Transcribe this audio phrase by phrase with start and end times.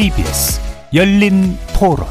[0.00, 0.58] KBS
[0.94, 2.06] 열린 토론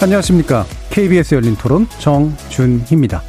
[0.00, 0.64] 안녕하십니까.
[0.90, 3.20] KBS 열린 토론 정준희입니다.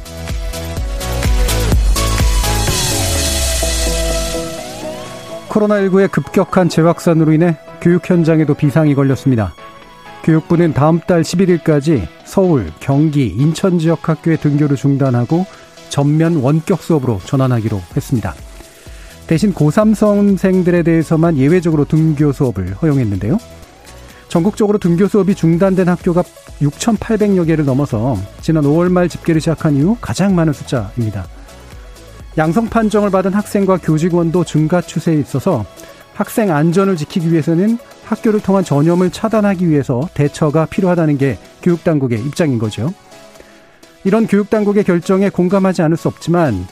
[5.48, 9.52] 코로나19의 급격한 재확산으로 인해 교육 현장에도 비상이 걸렸습니다.
[10.22, 15.44] 교육부는 다음 달 11일까지 서울, 경기, 인천 지역 학교의 등교를 중단하고
[15.92, 18.34] 전면 원격 수업으로 전환하기로 했습니다.
[19.26, 23.36] 대신 고3 수험생들에 대해서만 예외적으로 등교 수업을 허용했는데요.
[24.28, 26.22] 전국적으로 등교 수업이 중단된 학교가
[26.62, 31.26] 6,800여 개를 넘어서 지난 5월 말 집계를 시작한 이후 가장 많은 숫자입니다.
[32.38, 35.66] 양성 판정을 받은 학생과 교직원도 증가 추세에 있어서
[36.14, 42.94] 학생 안전을 지키기 위해서는 학교를 통한 전염을 차단하기 위해서 대처가 필요하다는 게 교육당국의 입장인 거죠.
[44.04, 46.66] 이런 교육당국의 결정에 공감하지 않을 수 없지만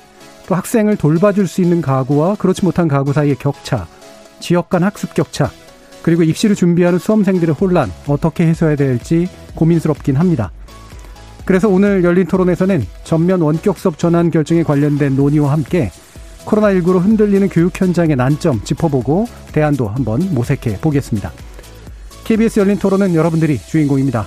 [0.47, 3.87] 또 학생을 돌봐줄 수 있는 가구와 그렇지 못한 가구 사이의 격차,
[4.41, 5.51] 지역 간 학습 격차,
[6.03, 10.51] 그리고 입시를 준비하는 수험생들의 혼란 어떻게 해소해야 될지 고민스럽긴 합니다.
[11.45, 15.91] 그래서 오늘 열린 토론에서는 전면 원격 수업 전환 결정에 관련된 논의와 함께
[16.45, 21.33] 코로나19로 흔들리는 교육 현장의 난점 짚어보고 대안도 한번 모색해 보겠습니다.
[22.25, 24.27] KBS 열린 토론은 여러분들이 주인공입니다.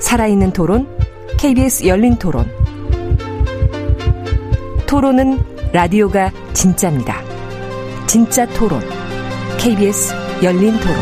[0.00, 0.88] 살아있는 토론,
[1.38, 2.46] KBS 열린 토론.
[4.86, 5.38] 토론은
[5.72, 7.20] 라디오가 진짜입니다.
[8.06, 8.80] 진짜 토론,
[9.58, 10.96] KBS 열린 토론.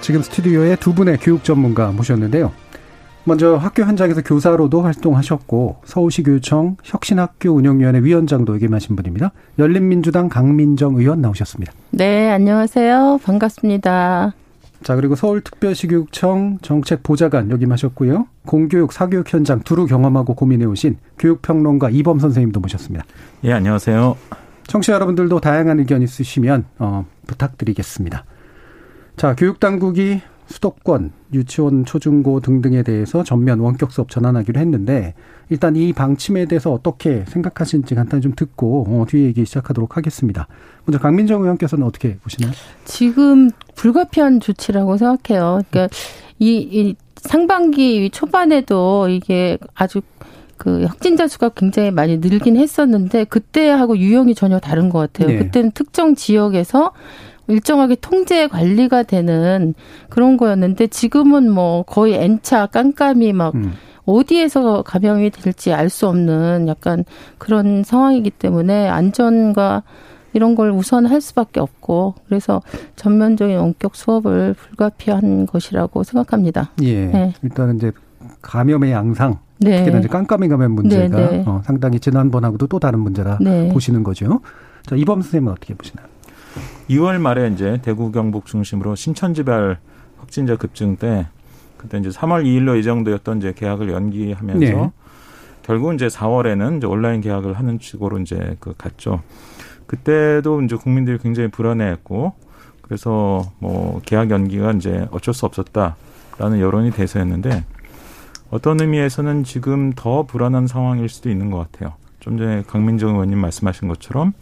[0.00, 2.52] 지금 스튜디오에 두 분의 교육 전문가 모셨는데요.
[3.28, 9.32] 먼저 학교 현장에서 교사로도 활동하셨고 서울시 교육청 혁신학교 운영위원회 위원장도 역임하신 분입니다.
[9.58, 11.72] 열린민주당 강민정 의원 나오셨습니다.
[11.90, 13.18] 네, 안녕하세요.
[13.24, 14.32] 반갑습니다.
[14.84, 18.28] 자, 그리고 서울특별시 교육청 정책보좌관 역임하셨고요.
[18.46, 23.04] 공교육, 사교육 현장 두루 경험하고 고민해 오신 교육평론가 이범 선생님도 모셨습니다.
[23.42, 24.16] 예, 안녕하세요.
[24.68, 28.24] 청취자 여러분들도 다양한 의견 있으시면 어, 부탁드리겠습니다.
[29.16, 35.14] 자, 교육당국이 수도권, 유치원, 초중고 등등에 대해서 전면 원격 수업 전환하기로 했는데
[35.48, 40.48] 일단 이 방침에 대해서 어떻게 생각하시는지 간단히 좀 듣고 어, 뒤에 얘기 시작하도록 하겠습니다.
[40.84, 42.52] 먼저 강민정 의원께서는 어떻게 보시나요?
[42.84, 45.62] 지금 불가피한 조치라고 생각해요.
[45.70, 45.94] 그러니까
[46.38, 50.00] 이, 이 상반기 초반에도 이게 아주
[50.56, 55.28] 그 확진자 수가 굉장히 많이 늘긴 했었는데 그때하고 유형이 전혀 다른 것 같아요.
[55.28, 55.38] 네.
[55.38, 56.92] 그때는 특정 지역에서
[57.48, 59.74] 일정하게 통제 관리가 되는
[60.08, 63.72] 그런 거였는데 지금은 뭐 거의 N차 깜깜이 막 음.
[64.04, 67.04] 어디에서 감염이 될지 알 수 없는 약간
[67.38, 69.82] 그런 상황이기 때문에 안전과
[70.32, 72.60] 이런 걸 우선할 수밖에 없고 그래서
[72.96, 76.70] 전면적인 원격 수업을 불가피한 것이라고 생각합니다.
[76.82, 77.06] 예.
[77.06, 77.34] 네.
[77.42, 77.90] 일단은 이제
[78.42, 79.78] 감염의 양상 네.
[79.78, 81.44] 특히나 이제 깜깜이 감염 문제가 네, 네.
[81.46, 83.68] 어, 상당히 지난번하고도 또 다른 문제라 네.
[83.72, 84.40] 보시는 거죠.
[84.84, 86.06] 자 이범 선생님은 어떻게 보시나요?
[86.88, 89.78] 2월 말에 이제 대구 경북 중심으로 신천지발
[90.18, 91.26] 확진자 급증 때
[91.76, 94.90] 그때 이제 3월 2일로 예정되었던 이제 계약을 연기하면서 네.
[95.62, 99.22] 결국 이제 4월에는 이제 온라인 계약을 하는 식으로 이제 그 갔죠.
[99.86, 102.34] 그때도 이제 국민들이 굉장히 불안해했고
[102.82, 107.64] 그래서 뭐 계약 연기가 이제 어쩔 수 없었다라는 여론이 대세였는데
[108.50, 111.94] 어떤 의미에서는 지금 더 불안한 상황일 수도 있는 것 같아요.
[112.26, 114.32] 좀 전에 강민정 의원님 말씀하신 것처럼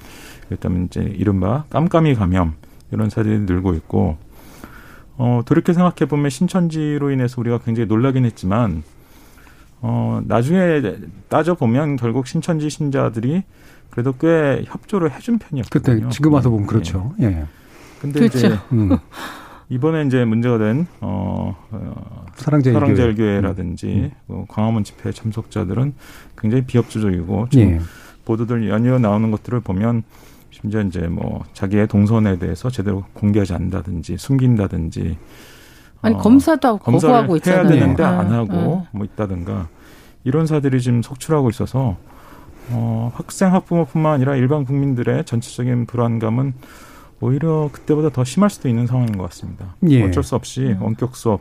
[0.48, 2.54] 일단 이제 이른바 깜깜이 감염
[2.90, 4.16] 이런 사례들이 늘고 있고
[5.18, 8.84] 어 그렇게 생각해 보면 신천지로 인해서 우리가 굉장히 놀라긴 했지만
[9.82, 10.94] 어 나중에
[11.28, 13.42] 따져 보면 결국 신천지 신자들이
[13.90, 15.94] 그래도 꽤 협조를 해준 편이었거든요.
[16.00, 17.12] 그때 지금 와서 보면 그렇죠.
[17.20, 17.26] 예.
[17.26, 17.44] 예.
[18.00, 18.38] 근데 그렇죠.
[18.38, 18.96] 이제 음.
[19.74, 24.10] 이번에 이제 문제가 된 어, 어 사랑제일교회라든지 음.
[24.26, 25.94] 뭐 광화문 집회 참석자들은
[26.38, 27.80] 굉장히 비협조적이고 지금 예.
[28.24, 30.04] 보도들 연이어 나오는 것들을 보면
[30.50, 35.18] 심지어 이제 뭐 자기의 동선에 대해서 제대로 공개하지 않는다든지 숨긴다든지
[36.02, 37.62] 아니 어, 검사도 거부하고 있잖아요.
[37.62, 38.08] 해야 되는데 네.
[38.08, 38.88] 안 하고 네.
[38.92, 39.66] 뭐 있다든가
[40.22, 41.96] 이런 사들이 지금 속출하고 있어서
[42.70, 46.54] 어, 학생 학부모뿐만 아니라 일반 국민들의 전체적인 불안감은
[47.20, 49.76] 오히려 그때보다 더 심할 수도 있는 상황인 것 같습니다.
[49.88, 50.02] 예.
[50.02, 51.40] 어쩔 수 없이 원격 수업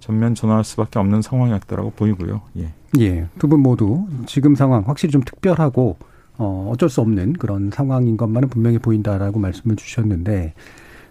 [0.00, 2.40] 전면 전환할 수밖에 없는 상황이었다라고 보이고요.
[2.58, 2.72] 예.
[3.00, 3.26] 예.
[3.38, 5.96] 두 분 모두 지금 상황 확실히 좀 특별하고
[6.38, 10.54] 어 어쩔 수 없는 그런 상황인 것만은 분명히 보인다라고 말씀을 주셨는데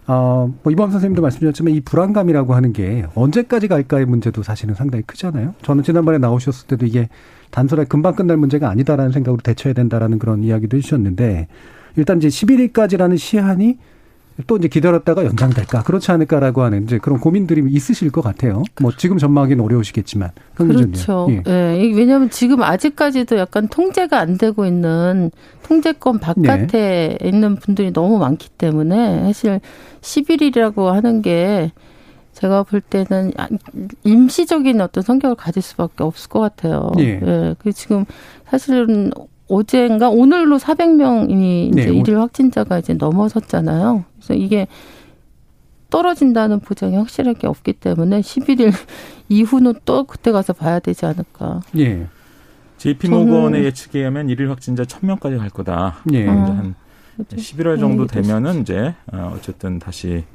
[0.09, 5.53] 어, 뭐 이범 선생님도 말씀주셨지만 이 불안감이라고 하는 게 언제까지 갈까의 문제도 사실은 상당히 크잖아요.
[5.63, 7.09] 저는 지난번에 나오셨을 때도 이게
[7.51, 11.47] 단순하게 금방 끝날 문제가 아니다라는 생각으로 대처해야 된다라는 그런 이야기도 해주셨는데
[11.97, 13.79] 일단 이제 11일까지라는 시한이
[14.45, 18.63] 또 이제 기다렸다가 연장될까 그렇지 않을까라고 하는 이제 그런 고민들이 있으실 것 같아요.
[18.81, 21.27] 뭐 지금 전망하기는 어려우시겠지만 그렇죠.
[21.31, 21.43] 예.
[21.47, 21.91] 예.
[21.95, 25.31] 왜냐하면 지금 아직까지도 약간 통제가 안 되고 있는
[25.63, 27.27] 통제권 바깥에 네.
[27.27, 29.59] 있는 분들이 너무 많기 때문에 사실
[30.01, 31.71] 11일이라고 하는 게
[32.33, 33.31] 제가 볼 때는
[34.03, 36.91] 임시적인 어떤 성격을 가질 수밖에 없을 것 같아요.
[36.99, 37.19] 예.
[37.23, 37.55] 예.
[37.57, 38.05] 그 지금
[38.45, 39.11] 사실은
[39.49, 41.97] 어제인가 오늘로 400명이 이제 네.
[41.97, 44.03] 일일 확진자가 이제 넘어섰잖아요.
[44.27, 44.67] 그래서 이게
[45.89, 48.73] 떨어진다는 보장이 확실하게 없기 때문에 11일
[49.29, 51.61] 이후는 또 그때 가서 봐야 되지 않을까.
[51.77, 52.07] 예.
[52.77, 56.03] JP 모건의 예측에 의하면 일일 확진자 1000명까지 갈 거다.
[56.11, 56.27] 예.
[56.27, 56.75] 한
[57.17, 60.25] 11월 정도 되면은 이제 어, 어쨌든 다시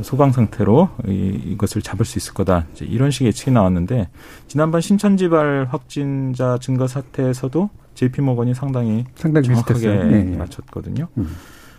[0.00, 2.66] 소강 상태로 이, 이것을 잡을 수 있을 거다.
[2.72, 4.08] 이제 이런 식의 예측이 나왔는데
[4.46, 10.36] 지난번 신천지발 확진자 증가 사태에서도 JP 모건이 상당히, 상당히 정확하게 네.
[10.36, 11.08] 맞췄거든요.
[11.18, 11.36] 음.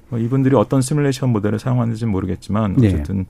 [0.09, 2.87] 뭐 이분들이 어떤 시뮬레이션 모델을 사용하는지는 모르겠지만 네.
[2.87, 3.25] 어쨌든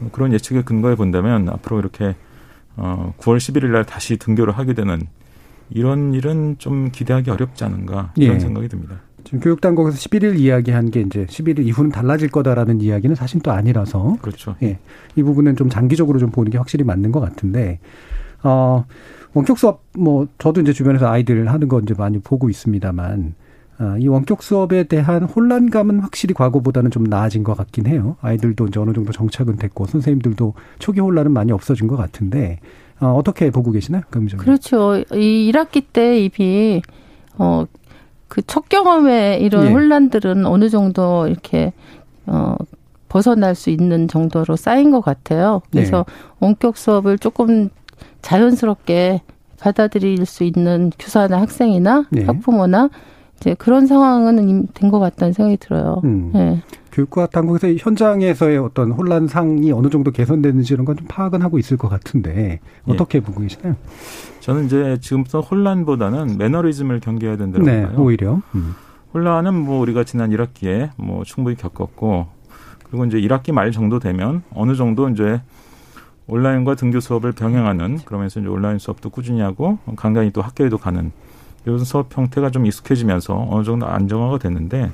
[0.00, 0.08] 네.
[0.12, 2.14] 그런 예측에 근거해 본다면 앞으로 이렇게
[2.76, 5.00] 어 9월 11일 날 다시 등교를 하게 되는
[5.70, 8.40] 이런 일은 좀 기대하기 어렵지 않은가 이런 예.
[8.40, 9.00] 생각이 듭니다.
[9.24, 14.56] 지금 교육당국에서 11일 이야기한 게 이제 11일 이후는 달라질 거다라는 이야기는 사실 또 아니라서 그렇죠.
[14.62, 14.78] 예.
[15.16, 17.78] 이 부분은 좀 장기적으로 좀 보는 게 확실히 맞는 것 같은데
[18.42, 18.84] 어
[19.32, 23.43] 원격 수업 뭐 저도 이제 주변에서 아이들 하는 거 이제 많이 보고 있습니다만 아,
[24.00, 28.16] 이 원격 수업에 대한 혼란감은 확실히 과거보다는 좀 나아진 것 같긴 해요.
[28.20, 32.60] 아이들도 이제 어느 정도 정착은 됐고 선생님들도 초기 혼란은 많이 없어진 것 같은데
[33.00, 34.38] 어, 어떻게 보고 계시나요, 금점?
[34.40, 34.98] 그렇죠.
[35.12, 36.82] 이 1학기 때 이미
[37.38, 37.66] 어
[38.28, 39.70] 그 첫 경험에 이런 예.
[39.70, 41.72] 혼란들은 어느 정도 이렇게
[42.26, 42.56] 어
[43.08, 45.62] 벗어날 수 있는 정도로 쌓인 것 같아요.
[45.70, 46.14] 그래서 네.
[46.40, 47.68] 원격 수업을 조금
[48.22, 49.22] 자연스럽게
[49.60, 52.24] 받아들일 수 있는 교사나 학생이나 네.
[52.24, 52.90] 학부모나
[53.40, 56.00] 이제 그런 상황은 된 것 같다는 생각이 들어요.
[56.04, 56.30] 음.
[56.32, 56.62] 네.
[56.92, 61.88] 교육과 당국에서 현장에서의 어떤 혼란상이 어느 정도 개선됐는지 이런 건 좀 파악은 하고 있을 것
[61.88, 63.22] 같은데 어떻게 예.
[63.22, 63.74] 보고 계시나요?
[64.38, 67.96] 저는 이제 지금부터 혼란보다는 매너리즘을 경계해야 된다고 네, 봐요.
[67.98, 68.74] 오히려 음.
[69.12, 72.26] 혼란은 뭐 우리가 지난 1학기에 뭐 충분히 겪었고
[72.84, 75.40] 그리고 이제 1학기 말 정도 되면 어느 정도 이제
[76.28, 81.10] 온라인과 등교 수업을 병행하는 그러면서 이제 온라인 수업도 꾸준히 하고 간간히 또 학교에도 가는
[81.64, 84.90] 이런 수업 형태가 좀 익숙해지면서 어느 정도 안정화가 됐는데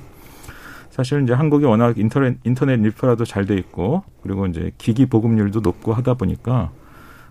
[0.90, 5.93] 사실 이제 한국이 워낙 인터넷 인터넷 인프라도 잘 돼 있고 그리고 이제 기기 보급률도 높고
[5.93, 6.70] 하다 보니까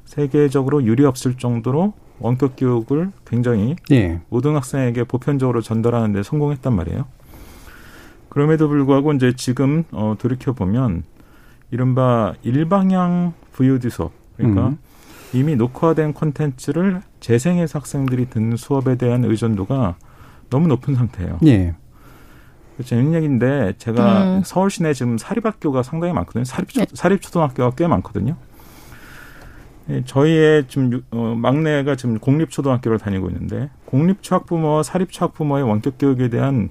[0.05, 4.21] 세계적으로 유리 없을 정도로 원격 교육을 굉장히 예.
[4.29, 7.05] 모든 학생에게 보편적으로 전달하는 데 성공했단 말이에요.
[8.27, 11.03] 그럼에도 불구하고 이제 지금 어 돌이켜 보면
[11.71, 14.77] 이른바 일방향 VOD 수업 그러니까 음.
[15.33, 19.95] 이미 녹화된 콘텐츠를 재생해서 학생들이 듣는 수업에 대한 의존도가
[20.49, 21.39] 너무 높은 상태예요.
[21.45, 21.75] 예.
[22.83, 24.41] 재밌는 얘기인데 제가 음.
[24.45, 26.45] 서울 시내 지금 사립학교가 상당히 많거든요.
[26.45, 26.85] 사립 네.
[26.93, 28.35] 사립 초등학교가 꽤 많거든요.
[29.89, 35.95] 예, 저희의 지금 어, 막내가 지금 공립 초등학교를 다니고 있는데 공립 초학부모와 사립 초학부모의 원격
[35.99, 36.69] 교육에 대한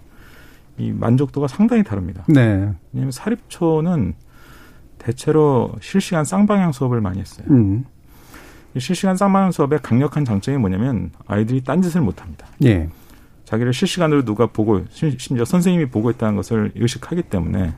[0.78, 2.24] 이 만족도가 상당히 다릅니다.
[2.28, 2.72] 네.
[2.92, 4.14] 왜냐하면 사립초는
[4.98, 7.46] 대체로 실시간 쌍방향 수업을 많이 했어요.
[7.50, 7.84] 음.
[8.76, 12.46] 실시간 쌍방향 수업의 강력한 장점이 뭐냐면 아이들이 딴짓을 못합니다.
[12.64, 12.88] 예.
[13.44, 17.72] 자기를 실시간으로 누가 보고 심지어 선생님이 보고 있다는 것을 의식하기 때문에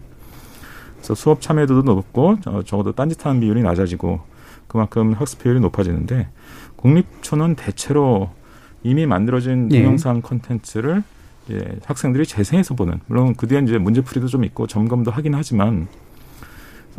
[0.96, 4.20] 그래서 수업 참여도도 높고 적어도 딴짓하는 비율이 낮아지고
[4.66, 6.28] 그만큼 학습 효율이 높아지는데
[6.76, 8.30] 공립초는 대체로
[8.82, 9.82] 이미 만들어진 예.
[9.82, 11.02] 동영상 콘텐츠를
[11.50, 15.88] 예, 학생들이 재생해서 보는 물론 그 뒤에 이제 문제풀이도 좀 있고 점검도 하긴 하지만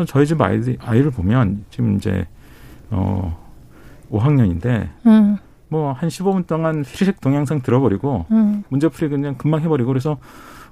[0.08, 2.26] 저희 집 아이들 아이를 보면 지금 이제
[2.90, 3.41] 어
[4.12, 5.38] 5학년인데 음.
[5.70, 8.64] 뭐한 15분 동안 실식 동영상 들어버리고 음.
[8.70, 10.18] 문제풀이 그냥 금방 해버리고 그래서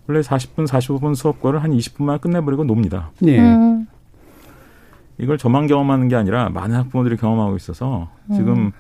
[0.08, 3.12] 원래 40분 45분 수업 거를 한 20분만 끝내버리고 놉니다.
[3.25, 3.39] 예.
[3.39, 3.88] 음.
[5.17, 8.72] 이걸 저만 경험하는 게 아니라 많은 학부모들이 경험하고 있어서 지금 음.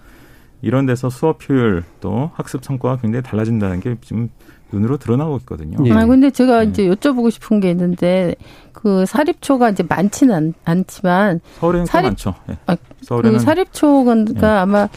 [0.61, 4.29] 이런 데서 수업 효율 또 학습 성과가 굉장히 달라진다는 게 지금
[4.71, 5.77] 눈으로 드러나고 있거든요.
[5.85, 5.91] 예.
[5.91, 6.69] 아 근데 제가 네.
[6.69, 8.35] 이제 여쭤보고 싶은 게 있는데
[8.71, 12.35] 그 사립초가 이제 많지는 않, 지만 서울에는 사립, 많죠.
[12.47, 12.57] 네.
[12.67, 14.45] 아, 서울에는 그 사립초가 네.
[14.47, 14.87] 아마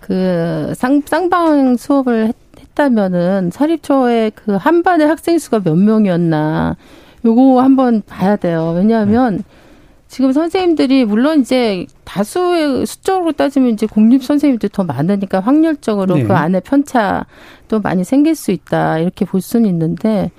[0.00, 6.76] 그 쌍, 쌍방 수업을 했, 했다면은 사립초의 그 한 반의 학생 수가 몇 명이었나
[7.24, 8.72] 요거 한번 봐야 돼요.
[8.76, 9.42] 왜냐하면 네.
[10.10, 16.24] 지금 선생님들이 물론 이제 다수의 수적으로 따지면 이제 공립 선생님들이 더 많으니까 확률적으로 네.
[16.24, 20.32] 그 안에 편차도 많이 생길 수 있다 이렇게 볼 수는 있는데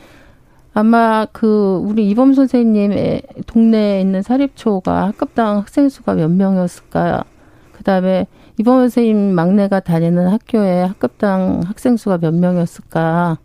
[0.73, 7.23] 아마 그 우리 이범 선생님의 동네에 있는 사립초가 학급당 학생 수가 몇 명이었을까?
[7.71, 8.27] 그다음에
[8.59, 13.37] 이범 선생님 막내가 다니는 학교에 학급당 학생 수가 몇 명이었을까?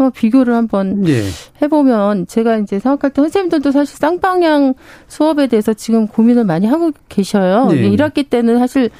[0.00, 1.22] 한번 비교를 한번 예.
[1.60, 4.74] 해보면 제가 이제 생각할 때 선생님들도 사실 쌍방향
[5.08, 7.66] 수업에 대해서 지금 고민을 많이 하고 계셔요.
[7.66, 7.90] 네.
[7.90, 8.90] 1학기 때는 사실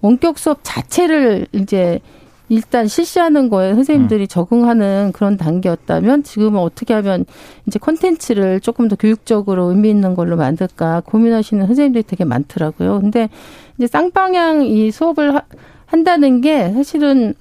[0.00, 2.00] 원격 수업 자체를 이제
[2.48, 7.26] 일단 실시하는 거에 선생님들이 적응하는 그런 단계였다면 지금은 어떻게 하면
[7.66, 13.00] 이제 콘텐츠를 조금 더 교육적으로 의미 있는 걸로 만들까 고민하시는 선생님들이 되게 많더라고요.
[13.00, 13.28] 근데
[13.76, 15.42] 이제 쌍방향 이 수업을 하,
[15.86, 17.34] 한다는 게 사실은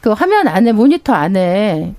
[0.00, 1.94] 그 화면 안에 모니터 안에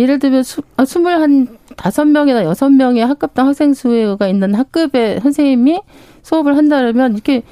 [0.00, 5.20] 예를 들면 수, 아, 스물 한 다섯 명이나 여섯 명의 학급당 학생 수가 있는 학급의
[5.20, 5.80] 선생님이
[6.22, 7.42] 수업을 한다면 이렇게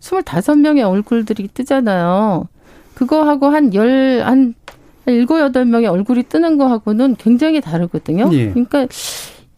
[0.00, 2.48] 스물다섯 명의 얼굴들이 뜨잖아요.
[2.94, 4.54] 그거하고 한 열, 한
[5.06, 8.28] 일곱, 여덟 명의 얼굴이 뜨는 거하고는 굉장히 다르거든요.
[8.32, 8.50] 예.
[8.50, 8.86] 그러니까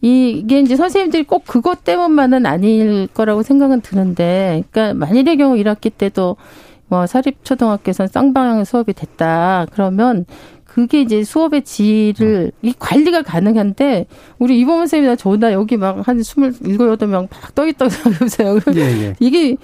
[0.01, 6.37] 이게 이제 선생님들이 꼭 그것 때문만은 아닐 거라고 생각은 드는데, 그러니까 만일의 경우 1학기 때도
[6.87, 9.65] 뭐 사립초등학교에서는 쌍방향 수업이 됐다.
[9.71, 10.25] 그러면
[10.75, 14.07] 그게 이제 수업의 질을 이 관리가 가능한데
[14.39, 18.59] 우리 이범 선생님이나 저나 여기 막 한 스물 일곱 여덟 명 막 떠있다고 생각해보세요.
[18.75, 19.15] 예, 예.
[19.21, 19.55] 이게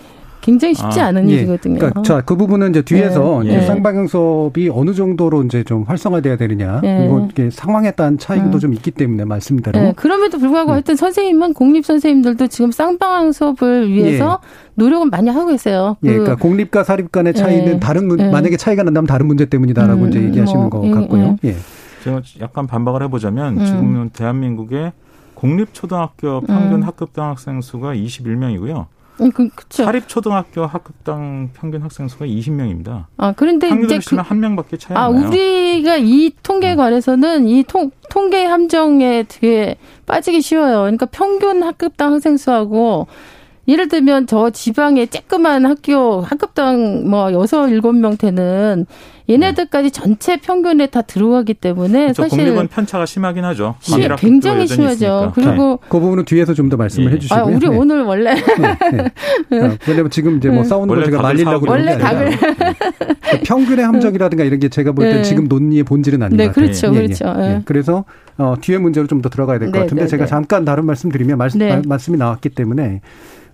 [0.42, 1.36] 굉장히 쉽지 아, 않은 예.
[1.36, 1.78] 일이거든요.
[1.78, 3.50] 그러니까 자, 그 부분은 이제 뒤에서 네.
[3.50, 3.66] 이제 네.
[3.66, 6.82] 쌍방향 수업이 어느 정도로 이제 좀 활성화돼야 되느냐.
[6.82, 7.06] 네.
[7.06, 8.60] 이거 이게 상황에 따른 차이도 음.
[8.60, 9.80] 좀 있기 때문에 말씀대로.
[9.80, 10.74] 네, 그럼에도 불구하고 네.
[10.74, 14.40] 하여튼 선생님은 공립 선생님들도 지금 쌍방향 수업을 위해서
[14.76, 15.98] 노력은 많이 하고 있어요.
[16.04, 17.80] 예, 그러니까 공립과 사립 간의 차이는 예.
[17.80, 18.30] 다른 문, 예.
[18.30, 21.38] 만약에 차이가 난다면 다른 문제 때문이다라고 음, 이제 얘기하시는 뭐, 것 예, 같고요.
[21.44, 21.56] 예.
[22.04, 23.66] 제가 약간 반박을 해보자면 음.
[23.66, 24.92] 지금은 대한민국의
[25.36, 26.84] 공립 초등학교 평균 음.
[26.84, 28.86] 학급 당 학생 수가 21명이고요.
[29.22, 29.86] 음, 그, 그쵸.
[29.86, 33.06] 사립초등학교 학급당 평균 학생 수가 20명입니다.
[33.18, 35.28] 아, 그런데 이제 그, 한 명밖에 차이 아, 안 나요.
[35.28, 40.82] 우리가 이 통계에 관해서는 이 통, 통계 함정에 되게 빠지기 쉬워요.
[40.82, 43.08] 그러니까 평균 학급당 학생 수하고
[43.68, 48.86] 예를 들면 저 지방의 쬐끄만 학교 학급당 뭐 여섯 일곱 명 되는
[49.32, 52.24] 얘네들까지 전체 평균에 다 들어가기 때문에 그렇죠.
[52.24, 53.76] 사실 공립은 편차가 심하긴 하죠.
[53.80, 54.94] 시- 굉장히 심하죠.
[54.96, 55.32] 있으니까.
[55.34, 57.16] 그리고 그 부분은 뒤에서 좀 더 말씀을 예.
[57.16, 57.40] 해주시고요.
[57.44, 57.68] 아, 우리 네.
[57.68, 58.42] 오늘 원래 네,
[59.50, 59.60] 네.
[59.66, 64.60] 어, 왜냐면 지금 이제 뭐 싸우는 걸 제가 말리려고 원래 닭을 그 평균의 함정이라든가 이런
[64.60, 65.24] 게 제가 볼땐 네.
[65.24, 66.66] 지금 논의의 본질은 아닌 네, 것 같아요.
[66.66, 67.06] 그렇죠, 예, 예.
[67.08, 67.26] 그렇죠.
[67.42, 67.44] 예.
[67.56, 67.62] 예.
[67.66, 68.06] 그래서
[68.38, 70.30] 어, 뒤에 문제로 좀 더 들어가야 될것 네, 같은데 네, 제가 네.
[70.30, 71.70] 잠깐 다른 말씀 드리면 말, 네.
[71.70, 73.02] 말- 말씀이 나왔기 때문에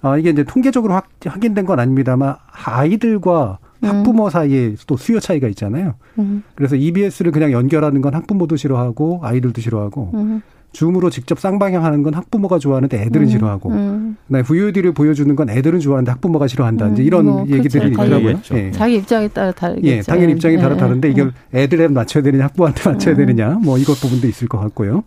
[0.02, 5.96] 어, 이게 이제 통계적으로 확, 확인된 건 아닙니다만 아이들과 학부모 사이에 또 수요 차이가 있잖아요.
[6.20, 10.42] 음, 그래서 EBS를 그냥 연결하는 건 학부모도 싫어하고 아이들도 싫어하고 음,
[10.74, 14.18] 줌으로 직접 쌍방향 하는 건 학부모가 좋아하는데 애들은 음, 싫어하고 음.
[14.28, 16.90] 그다음에 VOD를 보여주는 건 애들은 좋아하는데 학부모가 싫어한다.
[16.90, 18.04] 이제 음, 이런 뭐, 얘기들이 그렇죠.
[18.04, 18.42] 있더라고요.
[18.42, 18.72] 당연히 예.
[18.72, 19.88] 자기 입장에 따라 다르겠죠.
[19.88, 21.12] 예, 당연히 입장이 따라 예, 다른데 예.
[21.12, 23.18] 이걸 애들에 맞춰야 되느냐, 학부한테 맞춰야 음.
[23.18, 25.04] 되느냐, 뭐 이것 부분도 있을 것 같고요.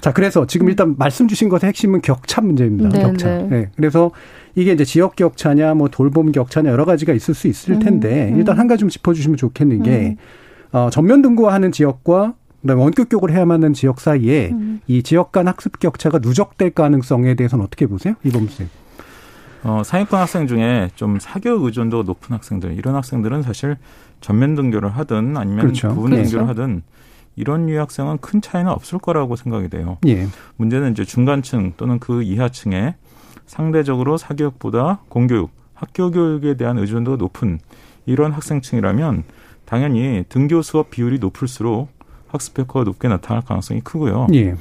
[0.00, 2.90] 자, 그래서 지금 일단 말씀 주신 것의 핵심은 격차 문제입니다.
[2.90, 3.28] 네, 격차.
[3.38, 3.48] 네.
[3.52, 4.12] 예, 그래서
[4.54, 8.38] 이게 이제 지역 격차냐, 뭐 돌봄 격차냐 여러 가지가 있을 수 있을 텐데 음, 음.
[8.38, 10.16] 일단 한 가지 좀 짚어주시면 좋겠는 게
[10.72, 14.80] 어, 전면 등고하는 지역과 그다음에 원격격으로 해야만 하는 지역 사이에 음.
[14.86, 18.68] 이 지역 간 학습 격차가 누적될 가능성에 대해서는 어떻게 보세요, 이범 쌤?
[19.62, 23.76] 어, 상위권 학생 중에 좀 사교육 의존도가 높은 학생들, 이런 학생들은 사실
[24.20, 25.88] 전면 등교를 하든 아니면 그렇죠.
[25.88, 26.30] 부분 그렇죠.
[26.30, 26.82] 등교를 하든
[27.36, 29.98] 이런 유의 학생은 큰 차이는 없을 거라고 생각이 돼요.
[30.06, 30.26] 예,
[30.56, 32.96] 문제는 이제 중간층 또는 그 이하층에
[33.50, 37.58] 상대적으로 사교육보다 공교육, 학교 교육에 대한 의존도가 높은
[38.06, 39.24] 이런 학생층이라면
[39.64, 41.88] 당연히 등교 수업 비율이 높을수록
[42.28, 44.28] 학습 효과가 높게 나타날 가능성이 크고요.
[44.34, 44.54] 예,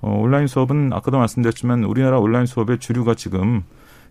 [0.00, 3.64] 어, 온라인 수업은 아까도 말씀드렸지만 우리나라 온라인 수업의 주류가 지금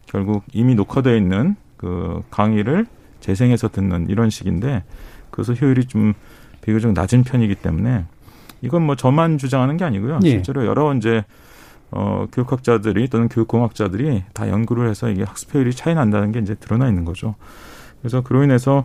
[0.05, 2.85] 결국 이미 녹화되어 있는 그 강의를
[3.21, 4.83] 재생해서 듣는 이런 식인데
[5.31, 6.13] 그래서 효율이 좀
[6.61, 8.05] 비교적 낮은 편이기 때문에
[8.61, 10.19] 이건 뭐 저만 주장하는 게 아니고요.
[10.25, 10.29] 예.
[10.29, 11.23] 실제로 여러 이제
[11.91, 16.87] 어, 교육학자들이 또는 교육공학자들이 다 연구를 해서 이게 학습 효율이 차이 난다는 게 이제 드러나
[16.87, 17.35] 있는 거죠.
[18.01, 18.83] 그래서 그로 인해서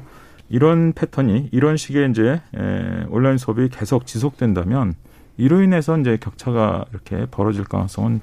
[0.48, 4.94] 이런 패턴이 이런 식의 이제 에, 온라인 수업이 계속 지속된다면
[5.36, 8.20] 이로 인해서 이제 격차가 이렇게 벌어질 가능성은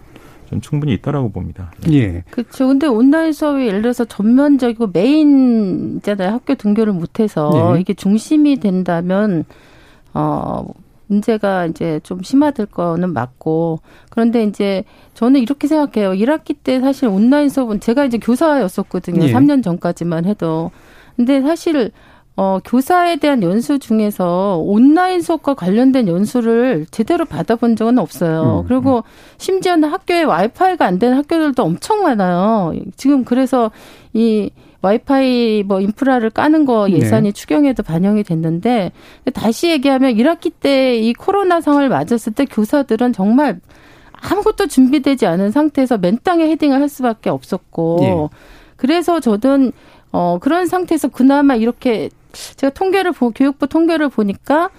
[0.50, 1.72] 좀 충분히 있다라고 봅니다.
[1.92, 2.68] 예, 그렇죠.
[2.68, 6.32] 근데 온라인 수업이 예를 들어서 전면적이고 메인 있잖아요.
[6.32, 7.82] 학교 등교를 못해서 네.
[7.82, 9.46] 이게 중심이 된다면
[10.14, 10.66] 어
[11.08, 13.80] 문제가 이제 좀 심화될 거는 맞고
[14.10, 14.84] 그런데 이제
[15.14, 16.12] 저는 이렇게 생각해요.
[16.12, 19.24] 1학기 때 사실 온라인 수업은 제가 이제 교사였었거든요.
[19.26, 19.34] 예.
[19.34, 20.72] 3년 전까지만 해도.
[21.16, 21.92] 근데 사실
[22.36, 28.62] 어, 교사에 대한 연수 중에서 온라인 수업과 관련된 연수를 제대로 받아본 적은 없어요.
[28.62, 29.02] 음, 그리고 음.
[29.38, 32.74] 심지어는 학교에 와이파이가 안 되는 학교들도 엄청 많아요.
[32.96, 33.70] 지금 그래서
[34.14, 34.50] 이
[34.84, 36.98] 와이파이 뭐 인프라를 까는 거 네.
[36.98, 37.32] 예산이 네.
[37.32, 38.92] 추경에도 반영이 됐는데
[39.34, 43.60] 다시 얘기하면 1학기 때 이 코로나 상을 맞았을 때 교사들은 정말
[44.22, 48.28] 아무것도 준비되지 않은 상태에서 맨땅에 헤딩을 할 수밖에 없었고 네.
[48.76, 49.72] 그래서 저는
[50.12, 52.10] 어 그런 상태에서 그나마 이렇게
[52.58, 54.70] 제가 통계를 보 교육부 통계를 보니까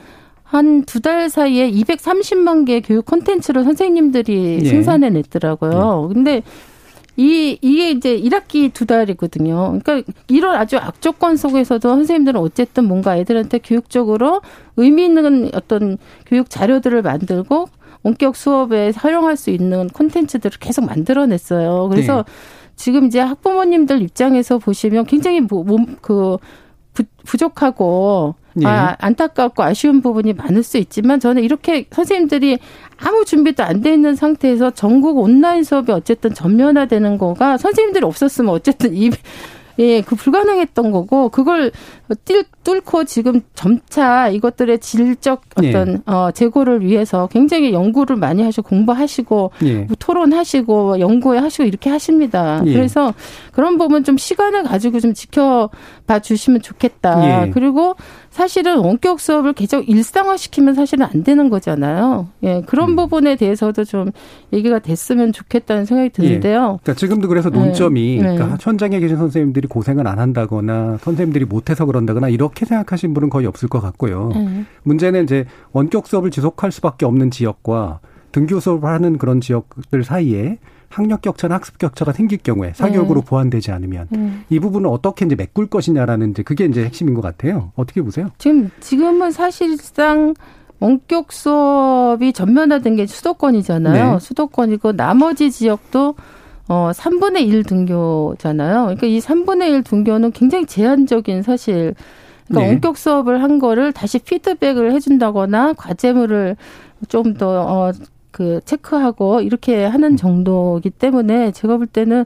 [0.45, 4.69] 한 두 달 사이에 230만 개의 교육 콘텐츠를 선생님들이 네.
[4.69, 6.07] 생산해 냈더라고요.
[6.09, 6.15] 네.
[6.15, 6.43] 근데
[7.17, 9.79] 이, 이게 이제 1학기 두 달이거든요.
[9.83, 14.41] 그러니까 이런 아주 악조건 속에서도 선생님들은 어쨌든 뭔가 애들한테 교육적으로
[14.77, 17.67] 의미 있는 어떤 교육 자료들을 만들고
[18.03, 21.89] 원격 수업에 활용할 수 있는 콘텐츠들을 계속 만들어냈어요.
[21.89, 22.33] 그래서 네.
[22.77, 26.37] 지금 이제 학부모님들 입장에서 보시면 굉장히 뭐, 몸, 그,
[27.25, 28.67] 부족하고 예.
[28.67, 32.59] 아, 안타깝고 아쉬운 부분이 많을 수 있지만 저는 이렇게 선생님들이
[32.99, 38.95] 아무 준비도 안 돼 있는 상태에서 전국 온라인 수업이 어쨌든 전면화되는 거가 선생님들이 없었으면 어쨌든
[38.95, 39.11] 이
[39.81, 41.73] 예, 그 불가능했던 거고 그걸
[42.25, 46.11] 뛸, 뚫고 지금 점차 이것들의 질적 어떤 예.
[46.13, 49.75] 어 재고를 위해서 굉장히 연구를 많이 하시고 공부하시고 예.
[49.81, 52.63] 뭐 토론하시고 연구회 하시고 이렇게 하십니다.
[52.67, 52.73] 예.
[52.73, 53.13] 그래서
[53.53, 57.47] 그런 부분 좀 시간을 가지고 좀 지켜봐 주시면 좋겠다.
[57.47, 57.51] 예.
[57.51, 57.97] 그리고
[58.35, 62.27] 사실은 원격 수업을 계속 일상화시키면 사실은 안 되는 거잖아요.
[62.43, 62.97] 예, 그런 음.
[62.97, 64.11] 부분에 대해서도 좀
[64.53, 66.79] 얘기가 됐으면 좋겠다는 생각이 드는데요.
[66.81, 66.83] 예.
[66.83, 68.19] 그러니까 지금도 그래서 논점이 네.
[68.19, 68.57] 그러니까 네.
[68.61, 73.81] 현장에 계신 선생님들이 고생을 안 한다거나 선생님들이 못해서 그런다거나 이렇게 생각하신 분은 거의 없을 것
[73.81, 74.33] 같고요.
[74.35, 74.65] 네.
[74.83, 78.01] 문제는 이제 원격 수업을 지속할 수밖에 없는 지역과
[78.33, 80.59] 등교 수업을 하는 그런 지역들 사이에
[80.95, 83.27] 학력 격차나 학습 격차가 생길 경우에 사교육으로 네.
[83.27, 84.45] 보완되지 않으면 음.
[84.49, 87.73] 이 부분을 어떻게 이제 메꿀 것이냐라는 이제 그게 이제 핵심인 것 같아요.
[87.75, 88.29] 어떻게 보세요?
[88.39, 90.35] 지금 지금은 사실상
[90.79, 94.13] 원격 수업이 전면화된 게 수도권이잖아요.
[94.13, 94.19] 네.
[94.21, 96.15] 수도권이고 나머지 지역도
[96.69, 98.85] 어 3분의 1 등교잖아요.
[98.85, 101.95] 그러니까 이 3분의 1 등교는 굉장히 제한적인 사실
[102.47, 102.69] 그러니까 네.
[102.69, 106.57] 원격 수업을 한 거를 다시 피드백을 해준다거나 과제물을
[107.09, 107.93] 좀 더 어,
[108.35, 112.25] 그 체크하고 이렇게 하는 정도이기 때문에 제가 볼 때는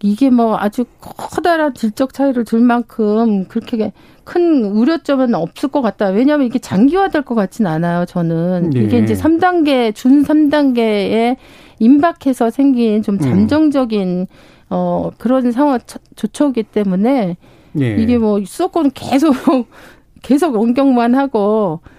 [0.00, 3.92] 이게 뭐 아주 커다란 질적 차이를 둘 만큼 그렇게
[4.22, 6.10] 큰 우려점은 없을 것 같다.
[6.10, 8.04] 왜냐하면 이게 장기화될 것 같진 않아요.
[8.04, 8.84] 저는 네.
[8.84, 11.34] 이게 이제 3단계 준 3단계에
[11.80, 13.18] 임박해서 생긴 좀 음.
[13.18, 14.26] 잠정적인 음.
[14.70, 15.80] 어 그런 상황
[16.14, 17.36] 조처이기 때문에
[17.72, 17.96] 네.
[17.98, 19.34] 이게 뭐 수도권 계속
[20.22, 21.93] 계속 원격만 하고 예,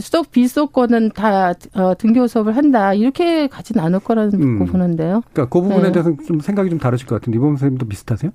[0.00, 4.66] 수도 비수도권은 다 어, 등교 수업을 한다 이렇게 가진 않을 거라는 음.
[4.66, 5.22] 보는데요.
[5.32, 5.92] 그러니까 그 부분에 네.
[5.92, 8.32] 대해서 좀 생각이 좀 다르실 것 같은데 이범 선생님도 비슷하세요?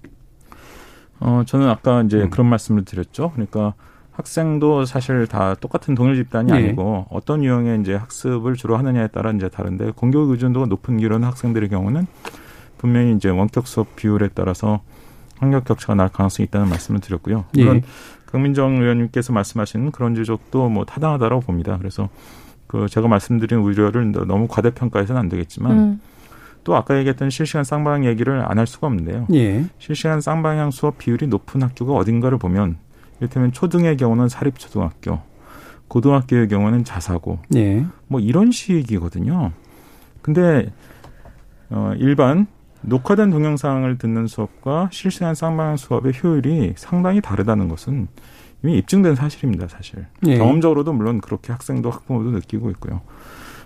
[1.19, 2.29] 어 저는 아까 이제 음.
[2.29, 3.31] 그런 말씀을 드렸죠.
[3.33, 3.73] 그러니까
[4.11, 6.57] 학생도 사실 다 똑같은 동일 집단이 네.
[6.57, 11.69] 아니고 어떤 유형의 이제 학습을 주로 하느냐에 따라 이제 다른데 공교육 의존도가 높은 이런 학생들의
[11.69, 12.05] 경우는
[12.77, 14.81] 분명히 이제 원격 수업 비율에 따라서
[15.39, 17.45] 학력 격차가 날 가능성이 있다는 말씀을 드렸고요.
[17.53, 17.81] 물론 예.
[18.37, 21.77] 강민정 의원님께서 말씀하신 그런 지적도 뭐 타당하다고 봅니다.
[21.77, 22.09] 그래서
[22.65, 26.01] 그 제가 말씀드린 우려를 너무 과대평가해서는 안 되겠지만 음.
[26.63, 29.27] 또 아까 얘기했던 실시간 쌍방향 얘기를 안 할 수가 없는데요.
[29.33, 29.65] 예.
[29.77, 32.77] 실시간 쌍방향 수업 비율이 높은 학교가 어딘가를 보면
[33.19, 35.19] 이를테면 초등의 경우는 사립초등학교,
[35.87, 37.85] 고등학교의 경우는 자사고, 예.
[38.07, 39.51] 뭐 이런 식이거든요.
[40.23, 40.71] 근데
[41.69, 42.47] 어 일반
[42.83, 48.07] 녹화된 동영상을 듣는 수업과 실시간 쌍방향 수업의 효율이 상당히 다르다는 것은
[48.63, 50.05] 이미 입증된 사실입니다, 사실.
[50.25, 50.37] 예.
[50.37, 53.01] 경험적으로도 물론 그렇게 학생도 학부모도 느끼고 있고요.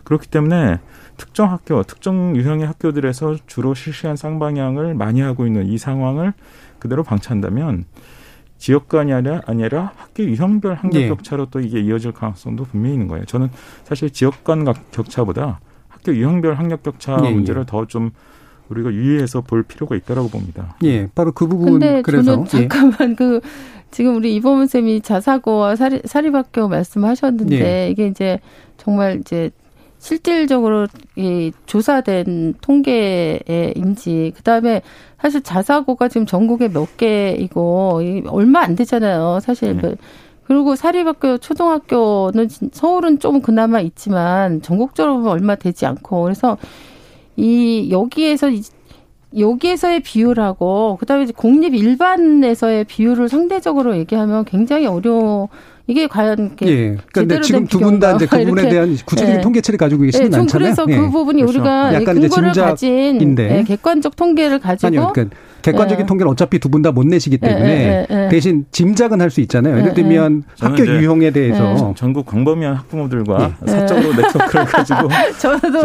[0.03, 0.79] 그렇기 때문에
[1.17, 6.33] 특정 학교, 특정 유형의 학교들에서 주로 실시간 쌍방향을 많이 하고 있는 이 상황을
[6.79, 7.85] 그대로 방치한다면
[8.57, 11.07] 지역간이 아니라, 아니라 학교 유형별 학력 예.
[11.09, 13.25] 격차로 또 이게 이어질 가능성도 분명히 있는 거예요.
[13.25, 13.49] 저는
[13.83, 17.31] 사실 지역 간 격차보다 학교 유형별 학력 격차 예, 예.
[17.31, 18.11] 문제를 더좀
[18.69, 20.75] 우리가 유의해서 볼 필요가 있다라고 봅니다.
[20.83, 22.49] 예, 바로 그 부분 근데 그래서 저는 예.
[22.49, 23.15] 잠깐만 예.
[23.15, 23.41] 그
[23.91, 27.89] 지금 우리 이범훈 쌤이 자사고와 사립, 사립학교 말씀하셨는데 예.
[27.89, 28.39] 이게 이제
[28.77, 29.51] 정말 이제
[29.99, 34.81] 실질적으로 이 조사된 통계인지 그다음에
[35.19, 39.39] 사실 자사고가 지금 전국에 몇 개이고 얼마 안 되잖아요.
[39.41, 39.81] 사실 네.
[39.81, 39.95] 그
[40.43, 46.57] 그리고 사립학교 초등학교는 서울은 좀 그나마 있지만 전국적으로 얼마 되지 않고 그래서
[47.37, 48.49] 이 여기에서
[49.37, 55.49] 여기에서의 비율하고 그다음에 공립 일반에서의 비율을 상대적으로 얘기하면 굉장히 어려워.
[55.89, 56.97] 이게 과연 예.
[57.13, 59.41] 그러니까 지금 두 분 다 이제 그 부분에 대한 구체적인 예.
[59.41, 60.37] 통계치를 가지고 계시는 예.
[60.37, 60.47] 않잖아요.
[60.51, 60.97] 그래서 그 예.
[61.09, 61.59] 부분이 그렇죠.
[61.59, 63.63] 우리가 근거를 가진 예.
[63.63, 65.11] 객관적 통계를 가지고 아니요.
[65.13, 65.37] 그러니까
[65.71, 66.05] 객관적인 예.
[66.07, 68.27] 통계를 어차피 두 분 다 못 내시기 예, 때문에 예.
[68.29, 69.75] 대신 짐작은 할 수 있잖아요.
[69.75, 73.71] 예, 예를 들면 학교 유형에 대해서 전국 광범위한 학부모들과 예.
[73.71, 75.07] 사적으로 네트워크를 가지고
[75.39, 75.81] 저도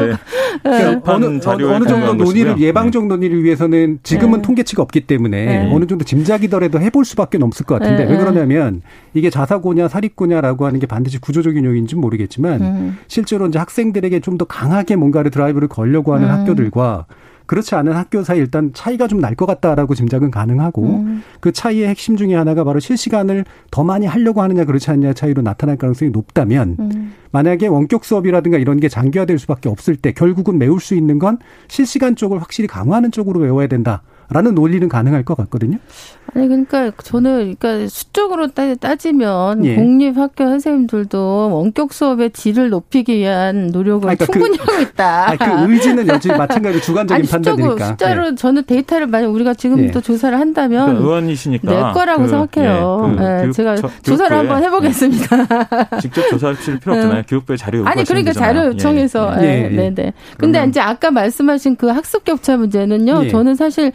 [0.62, 2.66] 그러니까 어느, 자료에 어느 정도 논의를 것이고요.
[2.68, 4.42] 예방적 논의를 위해서는 지금은 네.
[4.42, 5.70] 통계치가 없기 때문에 네.
[5.74, 8.22] 어느 정도 짐작이더라도 해볼 수밖에 없을 것 같은데 네, 왜 네.
[8.22, 8.82] 그러냐면
[9.14, 12.98] 이게 자사고냐 사립고냐라고 하는 게 반드시 구조적인 요인인지는 모르겠지만 음.
[13.08, 16.32] 실제로 이제 학생들에게 좀 더 강하게 뭔가를 드라이브를 걸려고 하는 음.
[16.32, 17.04] 학교들과
[17.52, 21.22] 그렇지 않은 학교 사이 일단 차이가 좀 날 것 같다라고 짐작은 가능하고 음.
[21.40, 25.76] 그 차이의 핵심 중에 하나가 바로 실시간을 더 많이 하려고 하느냐 그렇지 않느냐 차이로 나타날
[25.76, 27.12] 가능성이 높다면 음.
[27.30, 31.38] 만약에 원격 수업이라든가 이런 게 장기화될 수밖에 없을 때 결국은 메울 수 있는 건
[31.68, 35.78] 실시간 쪽을 확실히 강화하는 쪽으로 외워야 된다 라는 논리는 가능할 것 같거든요.
[36.34, 39.74] 아니 그러니까 저는 그러니까 수적으로 따- 따지면 예.
[39.74, 45.30] 공립 학교 선생님들도 원격 수업의 질을 높이기 위한 노력을 아니, 그러니까 충분히 하고 있다.
[45.30, 47.86] 아, 그 의지는 여전히 마찬가지로 주관적인 아니 판단이니까.
[47.88, 50.02] 숫자로 저는 데이터를 만약 우리가 지금부터 예.
[50.02, 53.10] 조사를 한다면 그러니까 의원이시니까 낼 거라고 그, 생각해요.
[53.12, 55.26] 예, 그 예, 교육- 제가 저- 조사를 한번 해보겠습니다.
[56.00, 57.22] 직접 조사하실 필요 없잖아요.
[57.28, 57.90] 교육부에 자료 네.
[57.90, 58.54] 아니 그러니까 되잖아요.
[58.54, 59.44] 자료 요청해서 예.
[59.44, 59.68] 예, 예, 예.
[59.76, 60.12] 네, 네.
[60.38, 63.24] 근데 그러면- 이제 아까 말씀하신 그 학습 격차 문제는요.
[63.24, 63.28] 예.
[63.28, 63.92] 저는 사실 어,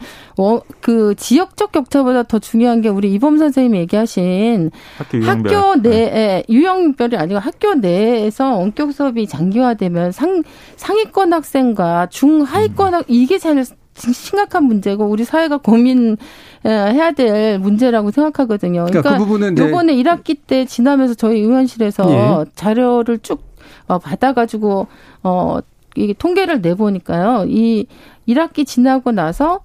[0.80, 5.24] 그 지역적 격차보다 더 중요한 게 우리 이범 선생님이 얘기하신 학교.
[5.24, 10.42] 학교 내에 유형별이 아니고 학교 내에서 원격 수업이 장기화되면 상
[10.76, 18.84] 상위권 학생과 중하위권 학 이게 제일 심각한 문제고 우리 사회가 고민해야 될 문제라고 생각하거든요.
[18.84, 22.50] 그러니까, 그러니까 그 부분은 요번에 1학기 때 지나면서 저희 의원실에서 예.
[22.54, 23.42] 자료를 쭉
[23.88, 24.86] 어, 받아가지고
[25.24, 25.58] 어
[25.96, 27.46] 이게 통계를 내보니까요.
[27.48, 27.86] 이
[28.28, 29.60] 1학기 지나고 나서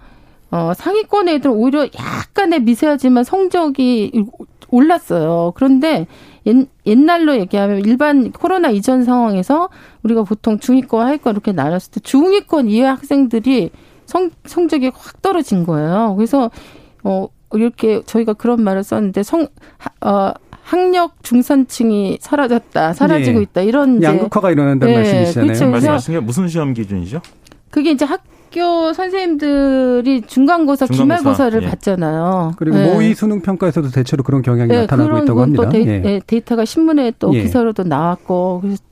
[0.54, 4.12] 어 상위권 애들 오히려 약간의 미세하지만 성적이
[4.70, 5.52] 올랐어요.
[5.56, 6.06] 그런데
[6.46, 9.70] 옛, 옛날로 얘기하면 일반 코로나 이전 상황에서
[10.04, 13.72] 우리가 보통 중위권, 하위권 이렇게 나눴을 때 중위권 이하 학생들이
[14.06, 16.14] 성, 성적이 확 떨어진 거예요.
[16.18, 16.52] 그래서
[17.04, 19.48] 어 이렇게 저희가 그런 말을 썼는데 성
[19.80, 23.42] 하- 어 학력 중산층이 사라졌다, 사라지고 예.
[23.44, 25.48] 있다 이런 양극화가 일어난다는 예, 말씀이시잖아요.
[25.48, 25.68] 그렇죠.
[25.72, 27.22] 말씀하신 게 무슨 시험 기준이죠?
[27.72, 28.22] 그게 이제 학
[28.54, 31.68] 교 선생님들이 중간고사, 중간고사, 기말고사를 예.
[31.68, 32.54] 받잖아요.
[32.58, 32.94] 그리고 예.
[32.94, 35.64] 모의 수능 평가에서도 대체로 그런 경향이 예, 나타나고 그런 있다고 건 합니다.
[35.64, 36.02] 또 데이, 예.
[36.06, 37.42] 예, 데이터가 신문에 또 예.
[37.42, 38.84] 기사로도 나왔고 그래서,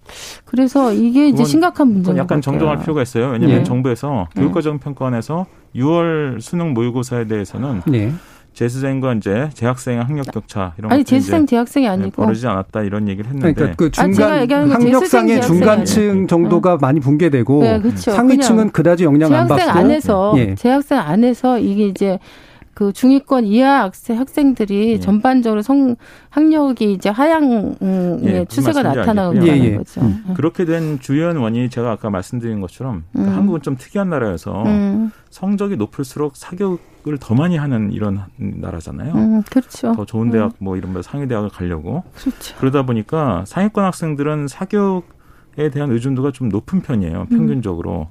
[0.45, 2.41] 그래서 이게 이제 심각한 문제인 약간 같아요.
[2.41, 3.29] 정정할 필요가 있어요.
[3.29, 3.63] 왜냐하면 예.
[3.63, 5.45] 정부에서 교육과정 평가원에서
[5.75, 8.11] 6월 수능 모의고사에 대해서는 예.
[8.53, 13.29] 재수생과 이제 재학생의 학력 격차 이런 아니 재수생 재학생이 네, 아니고 벌어지지 않았다 이런 얘기를
[13.29, 16.27] 했는데 그러니까 그 아, 중간 건 학력상의 중간층.
[16.27, 18.11] 정도가 많이 붕괴되고 네, 그렇죠.
[18.11, 20.55] 상위층은 그다지 영향 안 재학생 받고 안에서 예.
[20.55, 22.19] 재학생 안에서 이게 이제
[22.73, 24.99] 그 중위권 이하 학생 학생들이 예.
[24.99, 25.95] 전반적으로 성
[26.29, 29.53] 학력이 이제 하향의 예, 무슨 추세가 나타나고 알겠고요.
[29.53, 29.77] 있다는 예, 예.
[29.77, 30.01] 거죠.
[30.01, 30.23] 음.
[30.35, 33.27] 그렇게 된 주요한 원인이 제가 아까 말씀드린 것처럼 음.
[33.27, 39.13] 한국은 좀 특이한 나라여서 음, 성적이 높을수록 사교육 을 더 많이 하는 이런 나라잖아요.
[39.13, 39.93] 음, 그렇죠.
[39.93, 42.55] 더 좋은 대학 뭐 이런 뭐 상위 대학을 가려고 그렇죠.
[42.59, 46.81] 그러다 보니까 상위권 학생들은 사교육에 대한 의존도가 좀 높은 음.
[46.81, 47.25] 편이에요.
[47.29, 48.09] 평균적으로.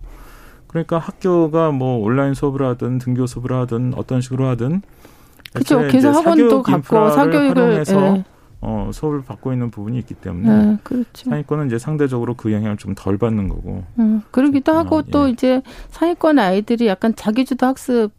[0.67, 4.83] 그러니까 학교가 뭐 온라인 수업을 하든 등교 수업을 하든 어떤 식으로 하든
[5.53, 5.85] 그렇죠.
[5.87, 8.25] 이제 학원도 갖고 사교육을 활용해서 예.
[8.61, 11.31] 어, 수업을 받고 있는 부분이 있기 때문에 네, 그렇죠.
[11.31, 13.85] 상위권은 이제 상대적으로 그 영향을 좀 덜 받는 거고.
[13.99, 15.31] 음, 그러기도 하고 어, 또 예.
[15.31, 18.11] 이제 상위권 아이들이 약간 자기주도 학습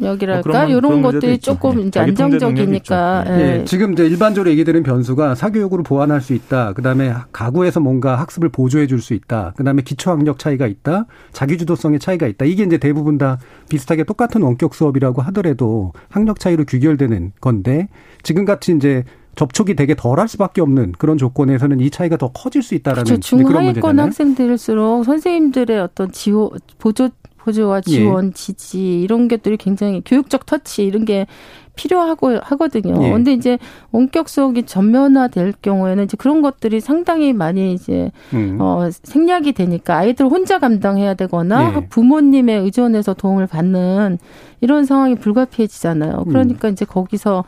[0.00, 1.38] 뭐 그런- 이런 것들이.
[1.38, 1.86] 조금 예.
[1.86, 3.32] 이제 안정적이니까 있죠.
[3.34, 6.72] 예, 지금 이제 일반적으로 얘기되는 변수가 사교육으로 보완할 수 있다.
[6.72, 9.52] 그다음에 가구에서 뭔가 학습을 보조해 줄 수 있다.
[9.56, 11.06] 그다음에 기초 학력 차이가 있다.
[11.32, 12.44] 자기 주도성의 차이가 있다.
[12.44, 17.88] 이게 이제 대부분 다 비슷하게 똑같은 원격 수업이라고 하더라도 학력 차이로 규결되는 건데
[18.22, 19.04] 지금 같이 이제
[19.36, 23.20] 접촉이 되게 덜 할 수밖에 없는 그런 조건에서는 이 차이가 더 커질 수 있다라는 그렇죠.
[23.20, 24.06] 중하위권 문제잖아요.
[24.06, 27.08] 학생들일수록 선생님들의 어떤 지호 보조
[27.44, 27.90] 보조와 예.
[27.90, 31.26] 지원, 지지 이런 것들이 굉장히 교육적 터치 이런 게
[31.74, 33.02] 필요하고 하거든요.
[33.02, 33.12] 예.
[33.12, 33.58] 근데 이제
[33.92, 38.58] 원격 수업이 전면화될 경우에는 이제 그런 것들이 상당히 많이 이제 음.
[38.60, 41.86] 어, 생략이 되니까 아이들 혼자 감당해야 되거나 예.
[41.88, 44.18] 부모님의 의존에서 도움을 받는
[44.60, 46.24] 이런 상황이 불가피해지잖아요.
[46.26, 46.28] 음.
[46.28, 47.44] 그러니까 이제 거기서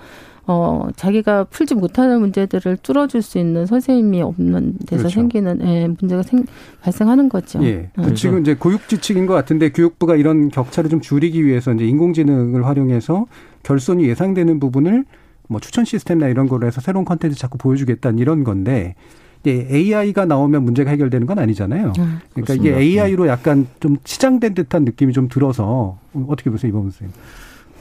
[0.46, 5.08] 어, 자기가 풀지 못하는 문제들을 뚫어줄 수 있는 선생님이 없는 데서 그렇죠.
[5.08, 6.44] 생기는 예, 문제가 생,
[6.80, 7.62] 발생하는 거죠.
[7.64, 7.90] 예.
[7.94, 8.14] 그 음.
[8.14, 13.26] 지금 이제 교육 지침인 것 같은데 교육부가 이런 격차를 좀 줄이기 위해서 이제 인공지능을 활용해서
[13.62, 15.04] 결손이 예상되는 부분을
[15.48, 18.96] 뭐 추천 시스템이나 이런 거로 해서 새로운 컨텐츠 자꾸 보여주겠다는 이런 건데
[19.42, 21.86] 이제 AI가 나오면 문제가 해결되는 건 아니잖아요.
[21.86, 21.92] 음.
[21.92, 22.78] 그러니까 그렇습니다.
[22.78, 27.14] 이게 AI로 약간 좀 치장된 듯한 느낌이 좀 들어서 어떻게 보세요, 이범 선생님?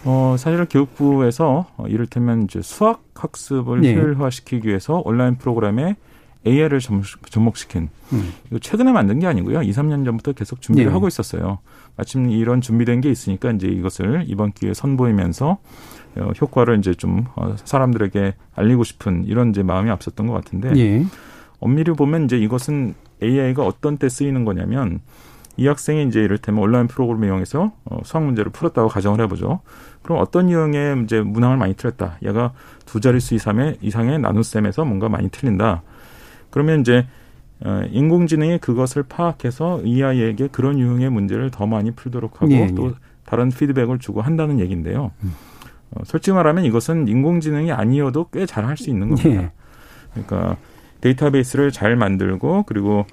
[0.03, 3.95] 어, 사실 교육부에서 어, 이를테면 이제 수학 학습을 예.
[3.95, 5.95] 효율화시키기 위해서 온라인 프로그램에
[6.45, 8.33] AI를 접목시킨 음.
[8.47, 9.61] 이거 최근에 만든 게 아니고요.
[9.61, 10.93] 2, 3년 전부터 계속 준비를 네.
[10.93, 11.59] 하고 있었어요.
[11.97, 15.59] 마침 이런 준비된 게 있으니까 이제 이것을 이번 기회에 선보이면서
[16.17, 21.05] 어, 효과를 이제 좀 어, 사람들에게 알리고 싶은 이런 이제 마음이 앞섰던 것 같은데 예.
[21.59, 25.01] 엄밀히 보면 이제 이것은 AI가 어떤 때 쓰이는 거냐면
[25.61, 29.59] 이 학생이 이제 이를테면 온라인 프로그램을 이용해서 어, 수학 문제를 풀었다고 가정을 해보죠.
[30.01, 32.17] 그럼 어떤 유형의 이제 문항을 많이 틀렸다.
[32.23, 32.53] 얘가
[32.85, 35.83] 두 자릿수 이상의 이상의 나눗셈에서 뭔가 많이 틀린다.
[36.49, 37.05] 그러면 이제
[37.63, 42.87] 어, 인공지능이 그것을 파악해서 이 아이에게 그런 유형의 문제를 더 많이 풀도록 하고 예, 또
[42.87, 42.91] 예.
[43.25, 45.11] 다른 피드백을 주고 한다는 얘기인데요.
[45.23, 45.33] 음.
[45.91, 49.29] 어, 솔직히 말하면 이것은 인공지능이 아니어도 꽤 잘 할 수 있는 겁니다.
[49.43, 49.51] 예.
[50.13, 50.57] 그러니까
[51.01, 53.05] 데이터베이스를 잘 만들고 그리고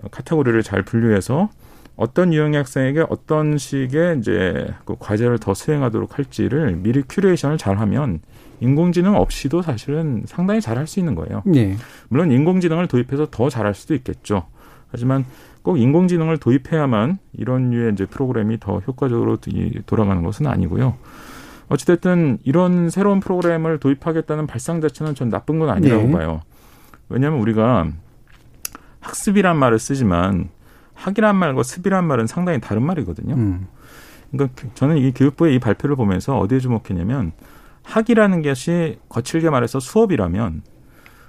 [0.00, 1.48] 어, 카테고리를 잘 분류해서
[1.96, 8.20] 어떤 유형의 학생에게 어떤 식의 이제 그 과제를 더 수행하도록 할지를 미리 큐레이션을 잘 하면
[8.60, 11.42] 인공지능 없이도 사실은 상당히 잘할 수 있는 거예요.
[11.44, 11.76] 네.
[12.08, 14.46] 물론 인공지능을 도입해서 더 잘할 수도 있겠죠.
[14.90, 15.24] 하지만
[15.62, 19.38] 꼭 인공지능을 도입해야만 이런 류의 이제 프로그램이 더 효과적으로
[19.86, 20.96] 돌아가는 것은 아니고요.
[21.68, 26.12] 어찌됐든 이런 새로운 프로그램을 도입하겠다는 발상 자체는 전 나쁜 건 아니라고 네.
[26.12, 26.42] 봐요.
[27.08, 27.88] 왜냐하면 우리가
[29.00, 30.48] 학습이란 말을 쓰지만
[30.96, 33.34] 학이란 말과 습이란 말은 상당히 다른 말이거든요.
[33.34, 33.68] 음.
[34.32, 37.32] 그러니까 저는 이 교육부의 이 발표를 보면서 어디에 주목했냐면
[37.84, 40.62] 학이라는 것이 거칠게 말해서 수업이라면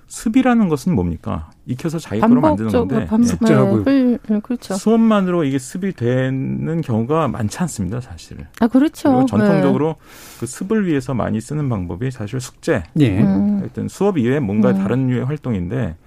[0.08, 1.52] 습이라는 것은 뭡니까?
[1.66, 4.18] 익혀서 자기 거로 만드는 건데 반복, 네.
[4.28, 4.40] 네.
[4.40, 4.74] 그렇죠.
[4.76, 8.38] 수업만으로 이게 습이 되는 경우가 많지 않습니다, 사실.
[8.62, 9.10] 아 그렇죠.
[9.12, 10.40] 그리고 전통적으로 네.
[10.40, 12.84] 그 습을 위해서 많이 쓰는 방법이 사실 숙제.
[13.00, 13.20] 예.
[13.20, 13.60] 음.
[13.60, 14.78] 하여튼 수업 이외에 뭔가 음.
[14.78, 15.98] 다른 류의 활동인데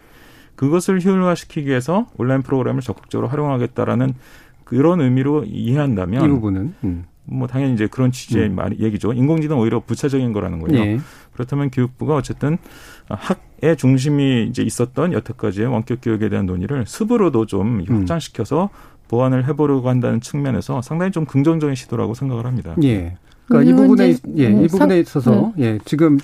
[0.60, 4.12] 그것을 효율화시키기 위해서 온라인 프로그램을 적극적으로 활용하겠다라는
[4.64, 7.04] 그런 의미로 이해한다면 이 부분은 음.
[7.24, 8.56] 뭐 당연히 이제 그런 취지의 음.
[8.56, 9.14] 말 얘기죠.
[9.14, 10.84] 인공지능 오히려 부차적인 거라는 거예요.
[10.84, 11.00] 예.
[11.32, 12.58] 그렇다면 교육부가 어쨌든
[13.08, 17.96] 학의 중심이 이제 있었던 여태까지의 원격 교육에 대한 논의를 습으로도 좀 음.
[18.00, 18.68] 확장시켜서
[19.08, 22.76] 보완을 해보려고 한다는 측면에서 상당히 좀 긍정적인 시도라고 생각을 합니다.
[22.82, 23.16] 예.
[23.46, 25.64] 그러니까 이 부분에 예, 이 부분에 있어서 네.
[25.64, 26.18] 예, 지금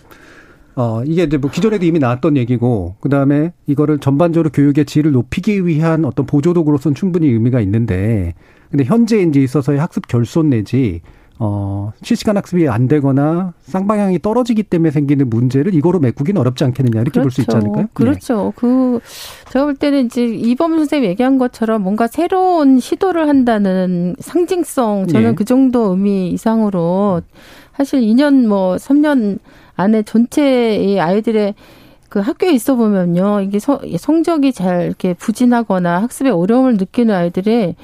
[0.76, 5.66] 어, 이게 이제 뭐 기존에도 이미 나왔던 얘기고, 그 다음에 이거를 전반적으로 교육의 질을 높이기
[5.66, 8.34] 위한 어떤 보조도구로서는 충분히 의미가 있는데,
[8.70, 11.00] 근데 현재 이제 있어서의 학습 결손 내지,
[11.38, 17.20] 어, 실시간 학습이 안 되거나 쌍방향이 떨어지기 때문에 생기는 문제를 이거로 메꾸기는 어렵지 않겠느냐 이렇게
[17.20, 17.22] 그렇죠.
[17.22, 17.86] 볼수 있지 않을까요?
[17.92, 18.44] 그렇죠.
[18.46, 18.52] 네.
[18.56, 19.00] 그
[19.50, 25.34] 제가 볼 때는 이제 이범 선생님 얘기한 것처럼 뭔가 새로운 시도를 한다는 상징성 저는 네.
[25.34, 27.20] 그 정도 의미 이상으로
[27.76, 29.38] 사실 2년 뭐 3년
[29.76, 31.54] 안에 전체 이 아이들의
[32.08, 33.40] 그 학교에 있어 보면요.
[33.42, 33.58] 이게
[33.98, 37.76] 성적이 잘 이렇게 부진하거나 학습에 어려움을 느끼는 아이들의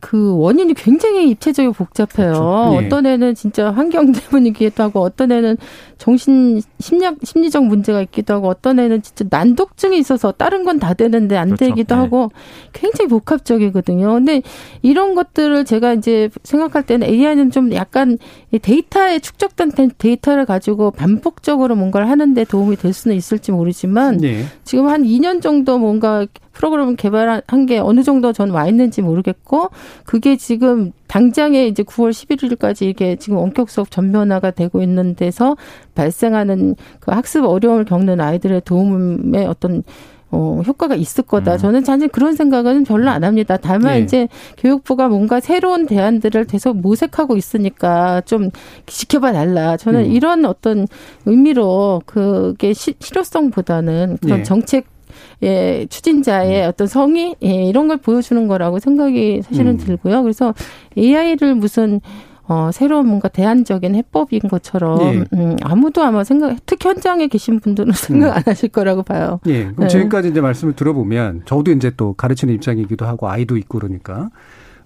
[0.00, 2.32] 그 원인이 굉장히 입체적이고 복잡해요.
[2.32, 2.68] 그렇죠.
[2.80, 2.86] 네.
[2.86, 5.56] 어떤 애는 진짜 환경 때문이기도 하고 어떤 애는
[5.98, 11.36] 정신 심리학 심리적 문제가 있기도 하고 어떤 애는 진짜 난독증이 있어서 다른 건 다 되는데
[11.36, 11.64] 안 그렇죠.
[11.66, 12.00] 되기도 네.
[12.02, 12.30] 하고
[12.72, 14.12] 굉장히 복합적이거든요.
[14.14, 14.42] 근데
[14.82, 18.16] 이런 것들을 제가 이제 생각할 때는 AI는 좀 약간
[18.62, 24.44] 데이터에 축적된 데이터를 가지고 반복적으로 뭔가를 하는데 도움이 될 수는 있을지 모르지만 네.
[24.62, 29.70] 지금 한 2년 정도 뭔가 프로그램 개발한 게 어느 정도 전 와 있는지 모르겠고
[30.04, 35.56] 그게 지금 당장에 이제 9월 11일까지 이게 지금 원격 수업 전면화가 되고 있는 데서
[35.94, 39.82] 발생하는 그 학습 어려움을 겪는 아이들의 도움에 어떤
[40.30, 41.54] 어, 효과가 있을 거다.
[41.54, 41.58] 음.
[41.58, 43.56] 저는 사실 그런 생각은 별로 안 합니다.
[43.56, 44.00] 다만 네.
[44.00, 48.50] 이제 교육부가 뭔가 새로운 대안들을 계속 모색하고 있으니까 좀
[48.86, 49.78] 지켜봐 달라.
[49.78, 50.12] 저는 음.
[50.12, 50.86] 이런 어떤
[51.24, 54.42] 의미로 그게 시, 실효성보다는 그런 네.
[54.42, 54.86] 정책
[55.42, 56.68] 예, 추진자의 음.
[56.68, 59.76] 어떤 성의 예, 이런 걸 보여주는 거라고 생각이 사실은 음.
[59.78, 60.22] 들고요.
[60.22, 60.54] 그래서
[60.96, 62.00] AI를 무슨
[62.48, 65.24] 어, 새로운 뭔가 대안적인 해법인 것처럼 예.
[65.34, 68.32] 음, 아무도 아마 생각 특히 현장에 계신 분들은 생각 음.
[68.32, 69.38] 안 하실 거라고 봐요.
[69.46, 69.64] 예.
[69.64, 69.88] 그럼 네.
[69.88, 74.30] 지금까지 이제 말씀을 들어보면 저도 이제 또 가르치는 입장이기도 하고 아이도 있고 그러니까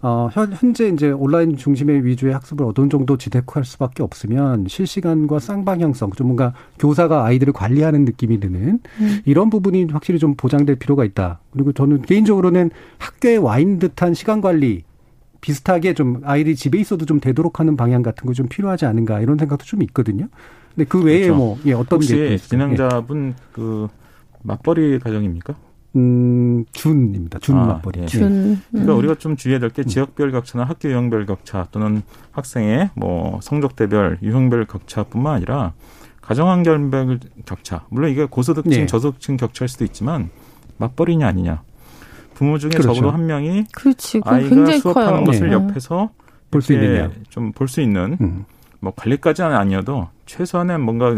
[0.04, 6.26] 어, 현재 이제 온라인 중심의 위주의 학습을 어느 정도 지대화할 수밖에 없으면 실시간과 쌍방향성, 좀
[6.26, 9.18] 뭔가 교사가 아이들을 관리하는 느낌이 드는 음.
[9.24, 11.38] 이런 부분이 확실히 좀 보장될 필요가 있다.
[11.52, 14.82] 그리고 저는 개인적으로는 학교에 와 있는 듯한 시간 관리
[15.40, 19.38] 비슷하게 좀 아이들이 집에 있어도 좀 되도록 하는 방향 같은 거 좀 필요하지 않은가 이런
[19.38, 20.26] 생각도 좀 있거든요.
[20.74, 21.36] 근데 그 외에 그렇죠.
[21.36, 23.42] 뭐 예, 어떤 혹시 게 진행자분 예.
[23.52, 23.86] 그
[24.42, 25.54] 맞벌이 가정입니까?
[25.96, 27.38] 음, 준입니다.
[27.40, 28.02] 준 아, 맞벌이.
[28.02, 28.06] 예.
[28.06, 28.22] 준.
[28.22, 28.62] 음.
[28.70, 34.18] 그러니까 우리가 좀 주의해야 될 게 지역별 격차나 학교 유형별 격차 또는 학생의 뭐 성적대별
[34.22, 35.72] 유형별 격차뿐만 아니라
[36.22, 37.84] 가정환경별 격차.
[37.90, 38.86] 물론 이게 고소득층, 네.
[38.86, 40.30] 저소득층 격차일 수도 있지만
[40.78, 41.62] 맞벌이냐 아니냐.
[42.34, 42.94] 부모 중에 그렇죠.
[42.94, 44.20] 적어도 한 명이 그렇지.
[44.24, 45.24] 아이가 수업하는 커요.
[45.24, 45.52] 것을 네.
[45.54, 46.10] 옆에서
[46.50, 47.10] 볼 수 있느냐.
[47.28, 48.44] 좀 볼 수 있는 음.
[48.80, 51.10] 뭐 관리까지는 아니어도 최소한의 뭔가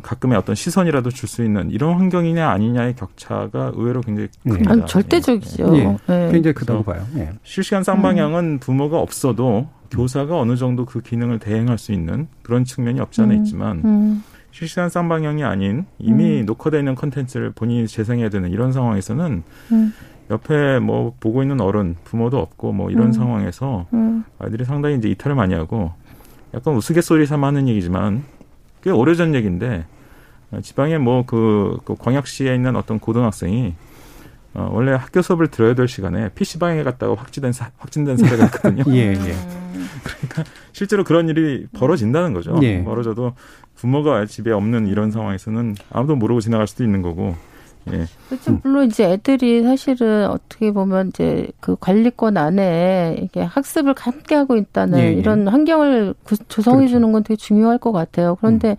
[0.00, 4.72] 가끔의 어떤 시선이라도 줄 수 있는 이런 환경이냐 아니냐의 격차가 의외로 굉장히 큽니다.
[4.72, 5.76] 아니, 절대적이죠.
[5.76, 5.98] 예.
[6.08, 6.30] 예.
[6.32, 7.04] 굉장히 크다고 봐요.
[7.16, 7.30] 예.
[7.42, 13.20] 실시간 쌍방향은 부모가 없어도 교사가 어느 정도 그 기능을 대행할 수 있는 그런 측면이 없지
[13.22, 14.24] 않아 있지만 음.
[14.50, 16.46] 실시간 쌍방향이 아닌 이미 음.
[16.46, 19.92] 녹화되어 있는 컨텐츠를 본인이 재생해야 되는 이런 상황에서는 음.
[20.30, 23.12] 옆에 뭐 보고 있는 어른 부모도 없고 뭐 이런 음.
[23.12, 24.24] 상황에서 음.
[24.38, 25.92] 아이들이 상당히 이제 이탈을 많이 하고
[26.54, 28.24] 약간 우스갯소리 삼아 하는 얘기지만
[28.82, 29.86] 꽤 오래전 얘기인데
[30.50, 33.74] 어, 지방에 뭐그 그 광역시에 있는 어떤 고등학생이
[34.54, 38.84] 어, 원래 학교 수업을 들어야 될 시간에 PC방에 갔다가 확진된, 사, 확진된 사례가 있거든요.
[38.88, 39.34] 예, 예.
[40.04, 42.58] 그러니까 실제로 그런 일이 벌어진다는 거죠.
[42.62, 42.84] 예.
[42.84, 43.32] 벌어져도
[43.76, 47.34] 부모가 집에 없는 이런 상황에서는 아무도 모르고 지나갈 수도 있는 거고.
[47.90, 48.04] 예.
[48.28, 48.60] 그렇죠.
[48.62, 54.98] 물론 이제 애들이 사실은 어떻게 보면 이제 그 관리권 안에 이게 학습을 함께 하고 있다는
[55.00, 55.12] 예, 예.
[55.12, 56.92] 이런 환경을 구- 조성해 그렇죠.
[56.92, 58.36] 주는 건 되게 중요할 것 같아요.
[58.40, 58.76] 그런데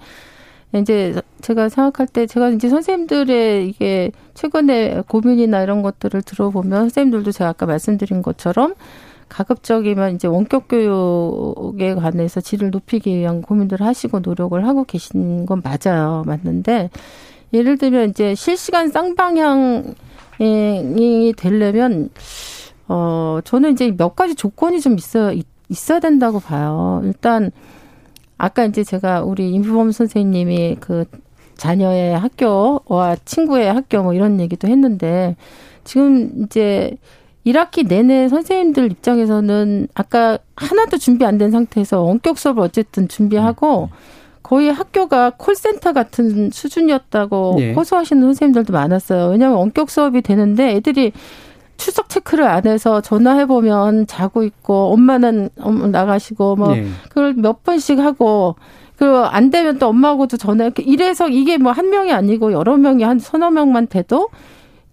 [0.76, 7.50] 이제 제가 생각할 때 제가 이제 선생님들의 이게 최근에 고민이나 이런 것들을 들어보면 선생님들도 제가
[7.52, 8.74] 아까 말씀드린 것처럼
[9.30, 16.24] 가급적이면 이제 원격 교육에 관해서 질을 높이기 위한 고민들을 하시고 노력을 하고 계신 건 맞아요.
[16.26, 16.90] 맞는데
[17.54, 18.90] 예를 들면 이제 실시간
[20.40, 22.10] 쌍방향이 되려면
[22.88, 27.02] 어 저는 이제 몇 가지 조건이 좀 있어 있- 있어야 된다고 봐요.
[27.06, 27.52] 일단
[28.38, 31.06] 아까 이제 제가 우리 임부범 선생님이 그
[31.56, 35.36] 자녀의 학교와 친구의 학교 뭐 이런 얘기도 했는데
[35.84, 36.98] 지금 이제
[37.46, 43.90] 1학기 내내 선생님들 입장에서는 아까 하나도 준비 안 된 상태에서 원격 수업을 어쨌든 준비하고
[44.54, 47.74] 거의 학교가 콜센터 같은 수준이었다고 예.
[47.74, 49.30] 호소하시는 선생님들도 많았어요.
[49.32, 51.12] 왜냐하면 원격 수업이 되는데 애들이
[51.78, 56.86] 출석 체크를 안 해서 전화해 보면 자고 있고 엄마는 엄마 나가시고 뭐 예.
[57.10, 58.56] 그걸 몇 번씩 하고
[58.96, 63.02] 그 안 되면 또 엄마하고도 전화 이렇게 이래서 이게 뭐 한 명이 아니고 여러 명이
[63.04, 64.30] 한 서너 명만 돼도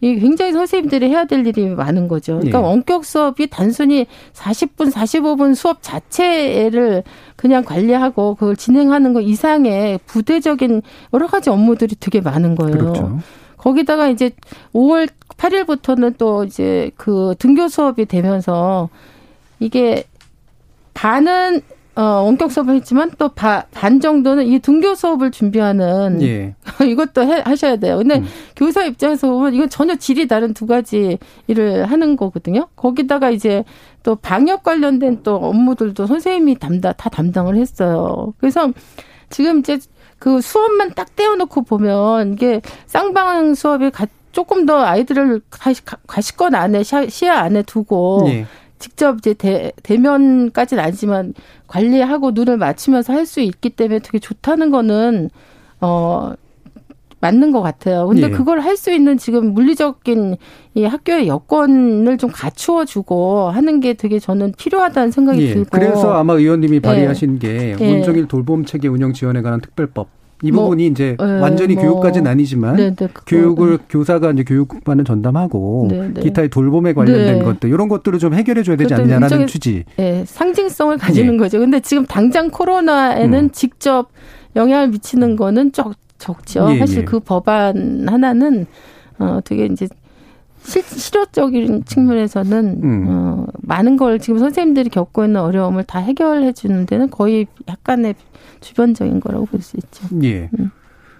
[0.00, 2.34] 이게 굉장히 선생님들이 해야 될 일이 많은 거죠.
[2.34, 2.62] 그러니까 예.
[2.62, 7.02] 원격 수업이 단순히 40분, 45분 수업 자체를
[7.36, 10.82] 그냥 관리하고 그걸 진행하는 거 이상의 부대적인
[11.12, 12.78] 여러 가지 업무들이 되게 많은 거예요.
[12.78, 13.18] 그렇죠.
[13.58, 14.30] 거기다가 이제
[14.72, 18.88] 5월 8일부터는 또 이제 그 등교 수업이 되면서
[19.58, 20.04] 이게
[20.94, 21.60] 반은
[22.00, 26.54] 어 원격 수업을 했지만 또 반 정도는 이 등교 수업을 준비하는 예.
[26.86, 27.98] 이것도 해, 하셔야 돼요.
[27.98, 28.26] 근데 음.
[28.56, 32.68] 교사 입장에서 보면 이건 전혀 질이 다른 두 가지 일을 하는 거거든요.
[32.76, 33.64] 거기다가 이제
[34.02, 38.32] 또 방역 관련된 또 업무들도 선생님이 담당 다 담당을 했어요.
[38.38, 38.70] 그래서
[39.28, 39.78] 지금 이제
[40.18, 46.82] 그 수업만 딱 떼어놓고 보면 이게 쌍방 수업이 가, 조금 더 아이들을 가시, 가시권 안에
[46.82, 48.46] 시- 시야 안에 두고 예.
[48.80, 51.34] 직접 이제 대, 대면까지는 아니지만
[51.68, 55.30] 관리하고 눈을 맞추면서 할 수 있기 때문에 되게 좋다는 거는
[55.80, 56.32] 어
[57.20, 58.06] 맞는 것 같아요.
[58.08, 58.30] 근데 예.
[58.30, 60.36] 그걸 할 수 있는 지금 물리적인
[60.74, 65.52] 이 학교의 여건을 좀 갖추어 주고 하는 게 되게 저는 필요하다는 생각이 예.
[65.54, 67.92] 들고 그래서 아마 의원님이 발의하신 게 예.
[67.96, 70.08] 온종일 돌봄 체계 운영 지원에 관한 특별법.
[70.42, 71.84] 이 뭐, 부분이 이제 예, 완전히 뭐.
[71.84, 76.20] 교육까지는 아니지만 네, 네, 그거, 교육을 교사가 이제 교육반을 전담하고 네, 네.
[76.22, 77.44] 기타의 돌봄에 관련된 네.
[77.44, 79.84] 것들 이런 것들을 좀 해결해 줘야 되지 않느냐라는 일종의- 취지.
[79.98, 81.38] 예, 상징성을 가지는 예.
[81.38, 81.58] 거죠.
[81.58, 83.50] 근데 지금 당장 코로나에는 음.
[83.50, 84.08] 직접
[84.56, 86.68] 영향을 미치는 거는 적, 적죠.
[86.74, 87.04] 예, 사실 예.
[87.04, 88.66] 그 법안 하나는
[89.18, 89.86] 어 되게 이제
[90.62, 93.04] 실, 실효적인 측면에서는 음.
[93.08, 98.14] 어 많은 걸 지금 선생님들이 겪고 있는 어려움을 다 해결해 주는 데는 거의 약간의
[98.60, 100.06] 주변적인 거라고 볼 수 있죠.
[100.22, 100.50] 예.
[100.58, 100.70] 음.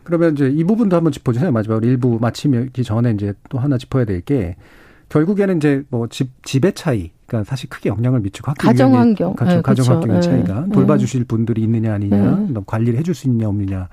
[0.05, 1.53] 그러면 이제 이 부분도 한번 짚어주세요.
[1.53, 4.57] 마지막으로 일부 마치기 전에 이제 또 하나 짚어야 될 게
[5.09, 7.11] 결국에는 이제 뭐 집, 집의 차이.
[7.27, 9.35] 그러니까 사실 크게 영향을 미치고 학교 가정 환경.
[9.35, 9.93] 가정, 네, 가정 그렇죠.
[10.01, 10.29] 환경의 네.
[10.45, 10.73] 차이가 네.
[10.73, 12.55] 돌봐주실 분들이 있느냐 아니냐, 네.
[12.55, 13.89] 또 관리를 해줄 수 있느냐 없느냐.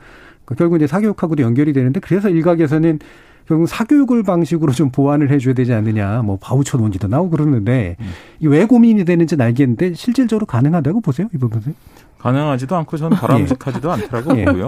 [0.46, 3.00] 그러니까 결국 이제 사교육하고도 연결이 되는데 그래서 일각에서는
[3.48, 8.10] 결국 사교육을 방식으로 좀 보완을 해줘야 되지 않느냐, 뭐 바우처 논의도 나오고 그러는데 음.
[8.42, 11.74] 이왜 고민이 되는지는 알겠는데 실질적으로 가능하다고 보세요 이 부분은?
[12.20, 14.46] 가능하지도 않고 저는 바람직하지도 않더라고 예.
[14.46, 14.68] 보고요.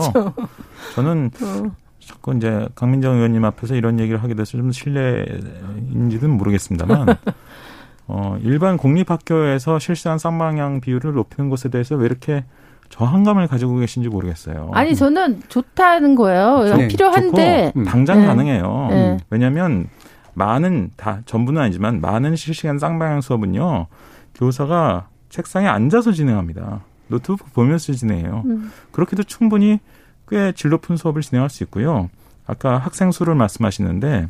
[0.95, 1.71] 저는 어.
[1.99, 7.15] 자꾸 이제 강민정 의원님 앞에서 이런 얘기를 하게 돼서 좀 실례인지는 모르겠습니다만,
[8.07, 12.45] 어, 일반 공립학교에서 실시간 쌍방향 비율을 높이는 것에 대해서 왜 이렇게
[12.89, 14.71] 저항감을 가지고 계신지 모르겠어요.
[14.73, 16.63] 아니 저는 좋다는 거예요.
[16.75, 18.27] 네, 필요한데 좋고 당장 네.
[18.27, 18.87] 가능해요.
[18.89, 19.17] 네.
[19.29, 19.87] 왜냐하면
[20.33, 23.87] 많은 다 전부는 아니지만 많은 실시간 쌍방향 수업은요
[24.35, 26.81] 교사가 책상에 앉아서 진행합니다.
[27.07, 28.43] 노트북 보면서 진행해요.
[28.45, 28.71] 음.
[28.91, 29.79] 그렇게도 충분히
[30.27, 32.09] 꽤 질 높은 수업을 진행할 수 있고요.
[32.45, 34.29] 아까 학생 수를 말씀하시는데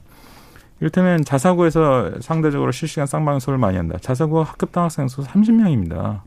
[0.80, 3.98] 이를테면 자사고에서 상대적으로 실시간 쌍방향 수업을 많이 한다.
[4.02, 6.22] 자사고 학급당 학생 수 30명입니다.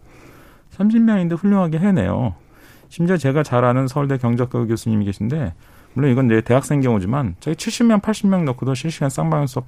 [0.77, 2.35] 30명인데 훌륭하게 해내요.
[2.89, 5.55] 심지어 제가 잘 아는 서울대 경제학과 교수님이 계신데
[5.95, 9.67] 물론 이건 내 대학생 경우지만 저희 70명, 80명 넣고도 실시간 쌍방향 수업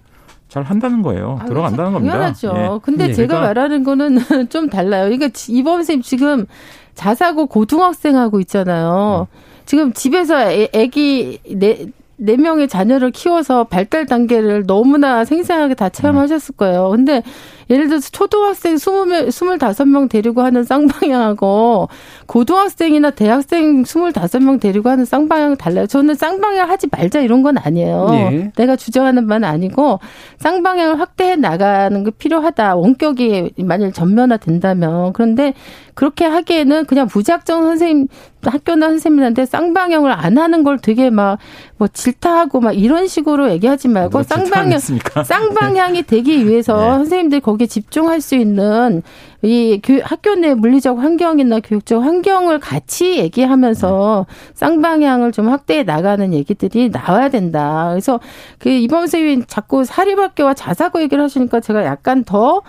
[0.49, 1.39] 잘 한다는 거예요.
[1.41, 2.15] 아, 들어간다는 겁니다.
[2.15, 2.53] 당연하죠.
[2.57, 2.79] 예.
[2.83, 3.13] 근데 예.
[3.13, 4.19] 제가 그러니까 말하는 거는
[4.51, 5.05] 좀 달라요.
[5.05, 6.47] 그러니까 이범 선생님 지금
[6.95, 9.27] 자사고 고등학생 하고 있잖아요.
[9.31, 9.39] 음.
[9.67, 11.87] 지금 집에서 애, 애기 네,
[12.17, 16.91] 네 명의 자녀를 키워서 발달 단계를 너무나 생생하게 다 체험하셨을 거예요.
[16.91, 17.23] 근데
[17.71, 21.89] 예를 들어서 초등학생 20명, 25명 데리고 하는 쌍방향하고
[22.27, 25.87] 고등학생이나 대학생 25명 데리고 하는 쌍방향 달라요.
[25.87, 28.09] 저는 쌍방향 하지 말자 이런 건 아니에요.
[28.13, 28.53] 예.
[28.57, 30.01] 내가 주장하는 바는 아니고
[30.39, 32.77] 쌍방향을 확대해 나가는 게 필요하다.
[32.77, 35.13] 원격이 만일 전면화 된다면.
[35.13, 35.55] 그런데
[35.95, 38.09] 그렇게 하기에는 그냥 무작정 선생님
[38.43, 41.39] 학교나 선생님한테 쌍방향을 안 하는 걸 되게 막
[41.77, 44.79] 뭐 질타하고 막 이런 식으로 얘기하지 말고 누가 쌍방향?
[45.25, 46.83] 쌍방향이 되기 위해서 네.
[46.87, 49.03] 선생님들이 거기 에 집중할 수 있는
[49.43, 56.91] 이 교, 학교 내 물리적 환경이나 교육적 환경을 같이 얘기하면서 쌍방향을 좀 확대해 나가는 얘기들이
[56.91, 57.89] 나와야 된다.
[57.91, 58.21] 그래서
[58.59, 62.63] 그 이범 선생님이 자꾸 사립학교와 자사고 얘기를 하시니까 제가 약간 더,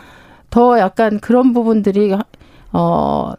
[0.49, 2.15] 더 약간 그런 부분들이,
[2.73, 3.33] 어,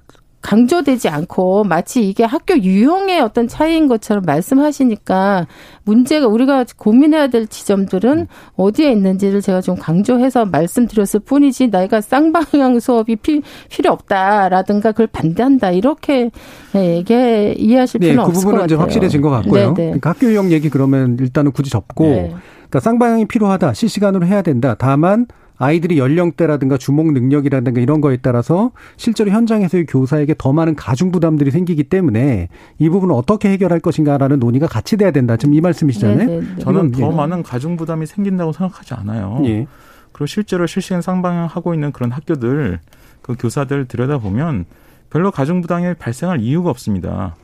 [0.46, 5.48] 강조되지 않고 마치 이게 학교 유형의 어떤 차이인 것처럼 말씀하시니까
[5.82, 13.16] 문제가 우리가 고민해야 될 지점들은 어디에 있는지를 제가 좀 강조해서 말씀드렸을 뿐이지 나이가 쌍방향 수업이
[13.16, 16.30] 피, 필요 없다라든가 그걸 반대한다 이렇게
[16.76, 17.12] 예, 얘기
[17.58, 18.66] 이해하실 네, 필요는 그 없을 것 부분은 같아요.
[18.66, 19.60] 이제 확실해진 것 같고요.
[19.60, 19.84] 네, 네.
[19.86, 22.32] 그러니까 학교 유형 얘기 그러면 일단은 굳이 접고 네.
[22.54, 23.74] 그러니까 쌍방향이 필요하다.
[23.74, 24.76] 실시간으로 해야 된다.
[24.78, 25.26] 다만
[25.58, 31.84] 아이들이 연령대라든가 주목 능력이라든가 이런 거에 따라서 실제로 현장에서의 교사에게 더 많은 가중 부담들이 생기기
[31.84, 32.48] 때문에
[32.78, 35.36] 이 부분을 어떻게 해결할 것인가라는 논의가 같이 돼야 된다.
[35.36, 36.18] 지금 이 말씀이시잖아요.
[36.18, 36.58] 네, 네, 네.
[36.58, 37.14] 저는 더 예.
[37.14, 39.40] 많은 가중 부담이 생긴다고 생각하지 않아요.
[39.46, 39.66] 예.
[40.12, 42.80] 그리고 실제로 실시간 쌍방향 하고 있는 그런 학교들
[43.22, 44.66] 그 교사들 들여다 보면
[45.10, 47.36] 별로 가중 부담이 발생할 이유가 없습니다.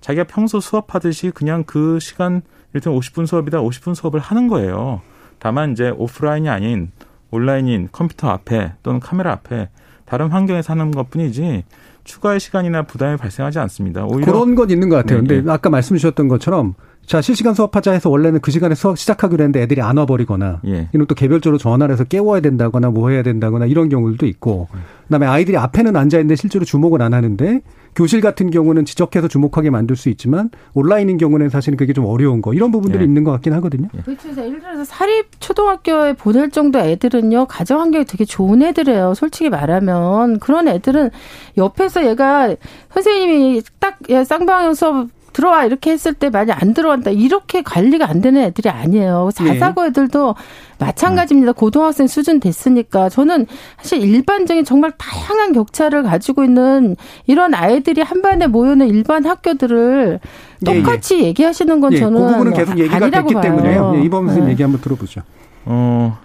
[0.00, 2.42] 자기가 평소 수업하듯이 그냥 그 시간
[2.74, 5.00] 일단 50분 수업이다 50분 수업을 하는 거예요.
[5.38, 6.90] 다만 이제 오프라인이 아닌
[7.30, 9.68] 온라인인 컴퓨터 앞에 또는 카메라 앞에
[10.04, 11.64] 다른 환경에서 하는 것 뿐이지
[12.08, 14.04] 추가의 시간이나 부담이 발생하지 않습니다.
[14.04, 15.20] 오히려 그런 건 있는 것 같아요.
[15.20, 15.52] 네, 근데 네.
[15.52, 16.74] 아까 말씀 주셨던 것처럼
[17.06, 20.88] 자 실시간 수업하자 해서 원래는 그 시간에 수업 시작하기로 했는데 애들이 안 와버리거나 예.
[20.92, 24.68] 이런 또 개별적으로 전화를 해서 깨워야 된다거나 뭐 해야 된다거나 이런 경우들도 있고
[25.04, 27.62] 그다음에 아이들이 앞에는 앉아 있는데 실제로 주목을 안 하는데
[27.96, 32.52] 교실 같은 경우는 지적해서 주목하게 만들 수 있지만 온라인인 경우는 사실은 그게 좀 어려운 거
[32.52, 33.06] 이런 부분들이 예.
[33.06, 33.88] 있는 것 같긴 하거든요.
[34.04, 34.28] 그렇죠.
[34.38, 39.14] 예를 들어서 사립 초등학교에 보낼 정도 애들은요 가정 환경이 되게 좋은 애들이에요.
[39.14, 41.08] 솔직히 말하면 그런 애들은
[41.56, 42.54] 옆에서 얘가
[42.92, 48.20] 선생님이 딱 야, 쌍방향 수업 들어와 이렇게 했을 때 만약 안 들어간다 이렇게 관리가 안
[48.20, 49.30] 되는 애들이 아니에요.
[49.32, 50.34] 자사고 애들도
[50.80, 51.52] 마찬가지입니다.
[51.52, 53.46] 고등학생 수준 됐으니까 저는
[53.76, 56.96] 사실 일반적인 정말 다양한 격차를 가지고 있는
[57.26, 60.18] 이런 아이들이 한 반에 모여는 일반 학교들을
[60.66, 60.82] 예, 예.
[60.82, 63.42] 똑같이 얘기하시는 건 예, 저는 그 부분은 뭐 계속 얘기가 아니라고 됐기 봐요.
[63.42, 63.92] 때문에요.
[63.96, 64.52] 예, 이범 선생님 네.
[64.52, 65.20] 얘기 한번 들어보죠.
[65.66, 66.18] 어,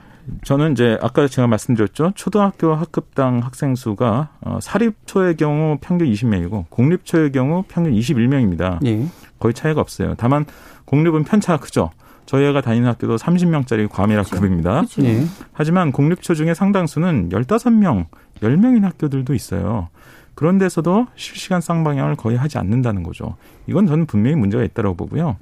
[0.43, 2.13] 저는 이제 아까 제가 말씀드렸죠.
[2.15, 8.83] 초등학교 학급당 학생 수가 어, 사립초의 경우 평균 20명이고 공립초의 경우 평균 21명입니다.
[8.85, 9.05] 예.
[9.39, 10.15] 거의 차이가 없어요.
[10.17, 10.45] 다만
[10.85, 11.91] 공립은 편차가 크죠.
[12.25, 14.75] 저희 애가 다니는 학교도 30명짜리 과밀학급입니다.
[14.75, 15.03] 그렇죠.
[15.03, 15.25] 예.
[15.51, 18.05] 하지만 공립초 중에 상당수는 15명,
[18.41, 19.89] 10명인 학교들도 있어요.
[20.35, 23.35] 그런 데서도 실시간 쌍방향을 거의 하지 않는다는 거죠.
[23.67, 25.37] 이건 저는 분명히 문제가 있다고 보고요.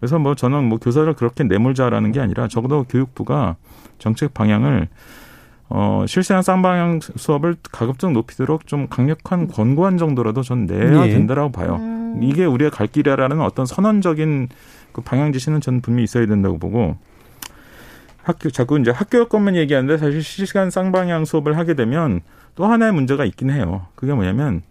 [0.00, 3.56] 그래서 뭐 저는 뭐 교사를 그렇게 내몰자라는 게 아니라 적어도 교육부가
[4.02, 4.88] 정책 방향을
[5.68, 11.10] 어, 실시간 쌍방향 수업을 가급적 높이도록 좀 강력한 권고한 정도라도 전 내야 예.
[11.10, 11.76] 된다라고 봐요.
[11.76, 12.20] 음.
[12.22, 14.48] 이게 우리의 갈 길이라는 어떤 선언적인
[14.92, 16.96] 그 방향 지시는 저는 분명히 있어야 된다고 보고
[18.22, 22.20] 학교 자꾸 이제 학교 것만 얘기하는데 사실 실시간 쌍방향 수업을 하게 되면
[22.54, 23.86] 또 하나의 문제가 있긴 해요.
[23.94, 24.62] 그게 뭐냐면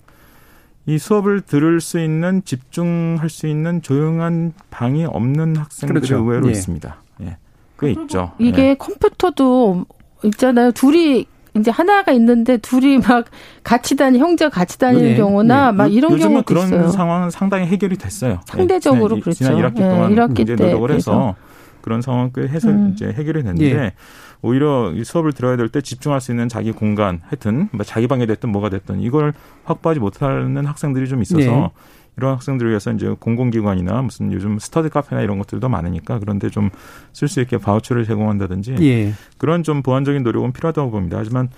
[0.85, 6.17] 이 수업을 들을 수 있는 집중할 수 있는 조용한 방이 없는 학생들이 그렇죠.
[6.17, 6.51] 의외로 예.
[6.51, 7.00] 있습니다.
[7.83, 7.93] 예.
[7.93, 8.31] 꽤 있죠.
[8.39, 8.75] 이게 예.
[8.75, 9.85] 컴퓨터도
[10.23, 10.71] 있잖아요.
[10.71, 11.25] 둘이
[11.57, 13.25] 이제 하나가 있는데 둘이 막
[13.63, 15.71] 같이 다니 형제가 같이 다니는 예, 경우나 예.
[15.71, 16.87] 막 이런 요즘은 경우도 그런 있어요.
[16.89, 18.39] 상황은 상당히 해결이 됐어요.
[18.45, 19.37] 상대적으로 예, 그렇죠.
[19.45, 21.35] 지난 1학기 예, 동안 1학기 굉장히 때 노력을 해서.
[21.81, 22.91] 그런 상황 꽤 해서 음.
[22.93, 23.93] 이제 해결이 됐는데 예.
[24.43, 28.27] 오히려 이 수업을 들어야 될 때 집중할 수 있는 자기 공간 하여튼 뭐 자기 방에
[28.27, 31.69] 됐든 뭐가 됐든 이걸 확보하지 못하는 학생들이 좀 있어서 예.
[32.17, 36.69] 이런 학생들을 위해서 이제 공공기관이나 무슨 요즘 스터디 카페나 이런 것들도 많으니까 그런데 좀
[37.13, 39.13] 쓸 수 있게 바우처를 제공한다든지 예.
[39.37, 41.17] 그런 좀 보완적인 노력은 필요하다고 봅니다.
[41.19, 41.49] 하지만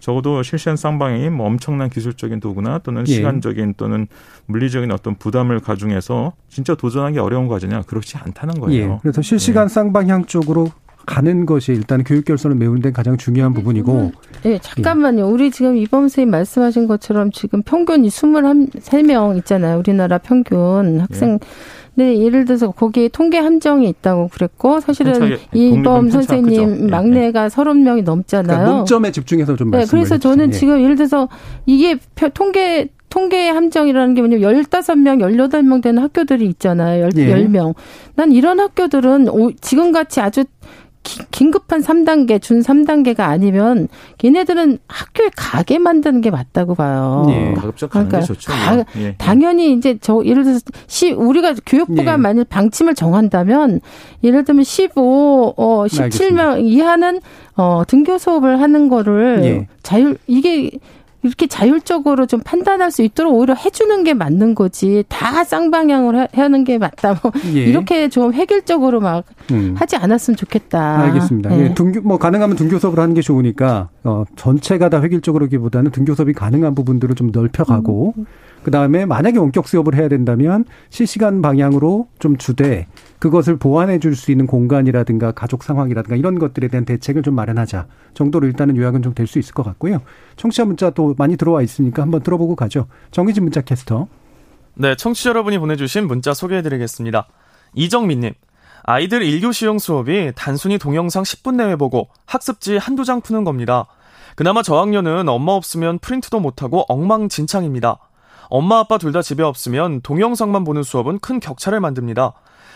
[0.00, 3.12] 적어도 실시간 쌍방향이 뭐 엄청난 기술적인 도구나 또는 예.
[3.12, 4.08] 시간적인 또는
[4.46, 8.92] 물리적인 어떤 부담을 가중해서 진짜 도전하기 어려운 과제냐 그렇지 않다는 거예요.
[8.94, 8.98] 예.
[9.02, 10.72] 그래서 실시간 쌍방향 쪽으로
[11.06, 14.12] 가는 것이 일단 교육 결선을 메우는 데 가장 중요한 부분이고
[14.46, 15.26] 예, 잠깐만요.
[15.28, 19.78] 우리 지금 이범 선생님 말씀하신 것처럼 지금 평균이 23명 있잖아요.
[19.78, 21.38] 우리나라 평균 학생.
[21.94, 26.84] 네, 예를 들어서 거기에 통계 함정이 있다고 그랬고 사실은 편차가- 이범 선생님 크죠.
[26.86, 28.56] 예, 막내가 30명이 넘잖아요.
[28.58, 30.18] 그러니까 문점에 집중해서 좀 네, 말씀을 그래서.
[30.18, 30.52] 저는 예.
[30.52, 31.28] 지금 예를 들어서
[31.66, 37.10] 이게 표- 통계 통계의 함정이라는 게 뭐냐면 15명, 18명 되는 학교들이 있잖아요.
[37.14, 37.28] 예.
[37.28, 40.44] 10, 명난 이런 학교들은 오- 지금같이 아주
[41.02, 43.88] 기- 긴급한 3단계, 준 3단계가 아니면
[44.22, 47.26] 얘네들은 학교에 가게 만드는 게 맞다고 봐요.
[47.30, 47.54] 예.
[47.54, 48.52] 가급적 가는 그러니까 게 좋죠.
[48.52, 48.84] 가- 뭐.
[48.98, 49.14] 예.
[49.18, 52.16] 당연히 이제 저 예를 들어서 시 우리가 교육부가 예.
[52.16, 53.80] 만일 방침을 정한다면
[54.22, 57.20] 예를 들면 15, 어 17명 이하는
[57.56, 59.68] 어 등교 수업을 하는 거를 예.
[59.82, 60.70] 자율 이게
[61.22, 66.64] 이렇게 자율적으로 좀 판단할 수 있도록 오히려 해주는 게 맞는 거지 다 쌍방향으로 하- 하는
[66.64, 67.60] 게 맞다 뭐 예.
[67.64, 69.74] 이렇게 좀 획일적으로 막 음.
[69.78, 71.00] 하지 않았으면 좋겠다.
[71.02, 71.56] 알겠습니다.
[71.56, 71.64] 예.
[71.64, 76.32] 예, 등교 뭐 가능하면 등교 수업을 하는 게 좋으니까 어 전체가 다 획일적으로기보다는 등교 수업이
[76.32, 78.26] 가능한 부분들을 좀 넓혀가고 음.
[78.64, 82.86] 그 다음에 만약에 원격 수업을 해야 된다면 실시간 방향으로 좀 주되
[83.22, 88.48] 그것을 보완해 줄 수 있는 공간이라든가 가족 상황이라든가 이런 것들에 대한 대책을 좀 마련하자 정도로
[88.48, 90.00] 일단은 요약은 좀 될 수 있을 것 같고요.
[90.34, 92.88] 청취자 문자 또 많이 들어와 있으니까 한번 들어보고 가죠.
[93.12, 94.08] 정희진 문자 캐스터.
[94.74, 97.28] 네, 청취자 여러분이 보내주신 문자 소개해드리겠습니다.
[97.74, 98.32] 이정민님,
[98.82, 103.86] 아이들 1교시용 수업이 단순히 동영상 10분 내외 보고 학습지 한두 장 푸는 겁니다.
[104.34, 107.98] 그나마 저학년은 엄마 없으면 프린트도 못하고 엉망진창입니다.
[108.48, 112.32] 엄마 아빠 둘 다 집에 없으면 동영상만 보는 수업은 큰 격차를 만듭니다.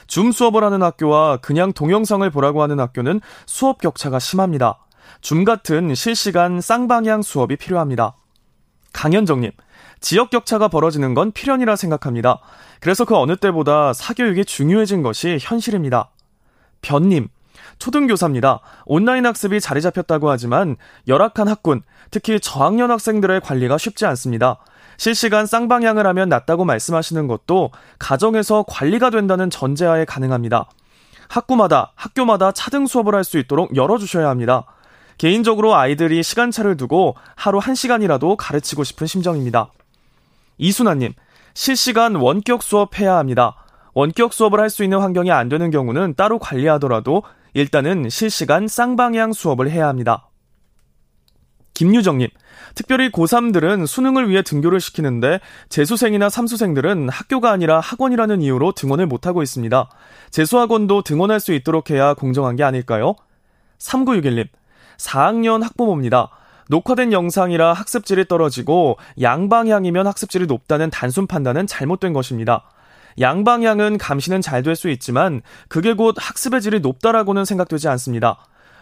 [0.07, 4.79] 줌 수업을 하는 학교와 그냥 동영상을 보라고 하는 학교는 수업 격차가 심합니다.
[5.21, 8.17] 줌 같은 실시간 쌍방향 수업이 필요합니다.
[8.93, 9.53] 강현정님,
[10.01, 12.41] 지역 격차가 벌어지는 건 필연이라 생각합니다.
[12.81, 16.11] 그래서 그 어느 때보다 사교육이 중요해진 것이 현실입니다.
[16.83, 17.29] 변님,
[17.79, 18.61] 초등교사입니다.
[18.85, 20.77] 온라인 학습이 자리 잡혔다고 하지만
[21.09, 24.59] 열악한 학군, 특히 저학년 학생들의 관리가 쉽지 않습니다.
[24.97, 30.69] 실시간 쌍방향을 하면 낫다고 말씀하시는 것도 가정에서 관리가 된다는 전제하에 가능합니다.
[31.29, 34.65] 학구마다, 학교마다 차등 수업을 할 수 있도록 열어주셔야 합니다.
[35.19, 39.71] 개인적으로 아이들이 시간차를 두고 하루 1시간이라도 가르치고 싶은 심정입니다.
[40.59, 41.15] 이순아님,
[41.55, 43.57] 실시간 원격 수업 해야 합니다.
[43.95, 47.23] 원격 수업을 할 수 있는 환경이 안 되는 경우는 따로 관리하더라도
[47.55, 50.29] 일단은 실시간 쌍방향 수업을 해야 합니다.
[51.77, 52.29] 김유정님,
[52.75, 59.91] 특별히 고3들은 수능을 위해 등교를 시키는데 재수생이나 삼수생들은 학교가 아니라 학원이라는 이유로 등원을 못하고 있습니다.
[60.31, 63.15] 재수학원도 등원할 수 있도록 해야 공정한 게 아닐까요?
[63.79, 64.49] 3961님,
[64.97, 66.31] 4학년 학부모입니다.
[66.71, 72.71] 녹화된 영상이라 학습질이 떨어지고 양방향이면 학습질이 높다는 단순 판단은 잘못된 것입니다.
[73.21, 78.39] 양방향은 감시는 잘 될 수 있지만 그게 곧 학습의 질이 높다라고는 생각되지 않습니다.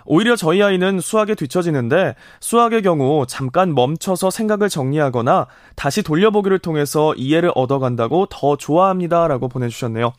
[0.07, 5.47] 오히려 저희 아이는 수학에 뒤처지는데 수학의 경우 잠깐 멈춰서 생각을 정리하거나
[5.77, 10.13] 다시 돌려보기를 통해서 이해를 얻어간다고 더 좋아합니다 라고 보내주셨네요.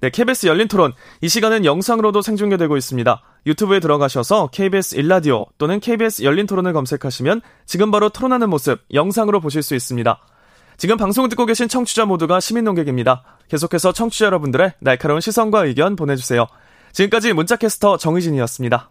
[0.00, 0.92] 네, KBS 열린 토론.
[1.20, 3.22] 이 시간은 영상으로도 생중계되고 있습니다.
[3.46, 9.62] 유튜브에 들어가셔서 KBS 일라디오 또는 KBS 열린 토론을 검색하시면 지금 바로 토론하는 모습 영상으로 보실
[9.62, 10.20] 수 있습니다.
[10.76, 13.22] 지금 방송을 듣고 계신 청취자 모두가 시민 농객입니다.
[13.48, 16.46] 계속해서 청취자 여러분들의 날카로운 시선과 의견 보내주세요.
[16.92, 18.90] 지금까지 문자캐스터 정의진이었습니다.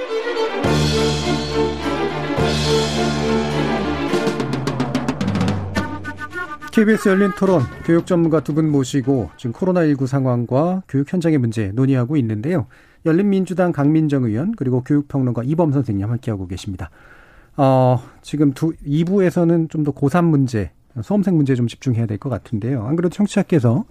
[6.71, 12.15] KBS 열린 토론 교육 전문가 두 분 모시고 지금 코로나19 상황과 교육 현장의 문제 논의하고
[12.17, 12.67] 있는데요.
[13.05, 16.89] 열린민주당 강민정 의원 그리고 교육평론가 이범 선생님 함께하고 계십니다.
[17.57, 22.85] 어, 지금 두 2부에서는 좀 더 고3 문제, 수험생 문제에 좀 집중해야 될 것 같은데요.
[22.85, 23.83] 안 그래도 청취자께서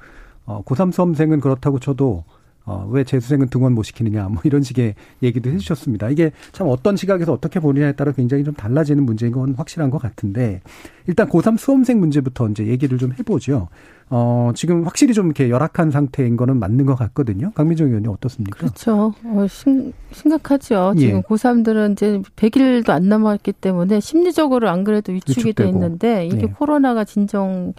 [0.47, 2.25] 어, 고3 수험생은 그렇다고 쳐도
[2.67, 6.11] 어, 왜 재수생은 등원 못 시키느냐, 뭐 이런 식의 얘기도 해주셨습니다.
[6.11, 10.61] 이게 참 어떤 시각에서 어떻게 보느냐에 따라 굉장히 좀 달라지는 문제인 건 확실한 것 같은데,
[11.07, 13.69] 일단 고3 수험생 문제부터 이제 얘기를 좀 해보죠.
[14.13, 17.53] 어, 지금 확실히 좀 이렇게 열악한 상태인 거는 맞는 것 같거든요.
[17.53, 18.59] 강민정 의원이 어떻습니까?
[18.59, 19.15] 그렇죠.
[19.25, 20.95] 어, 심, 심각하죠.
[20.97, 21.01] 예.
[21.01, 25.69] 지금 고3들은 이제 100일도 안 남았기 때문에 심리적으로 안 그래도 위축이 돼 위축되고.
[25.71, 26.53] 있는데 이게 네.
[26.57, 27.73] 코로나가 진정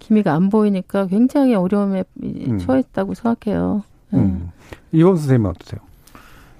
[0.00, 2.58] 기미가 안 보이니까 굉장히 어려움에 음.
[2.58, 3.82] 처했다고 생각해요.
[4.14, 4.18] 음.
[4.18, 4.50] 음.
[4.92, 5.80] 이범 선생님은 어떠세요?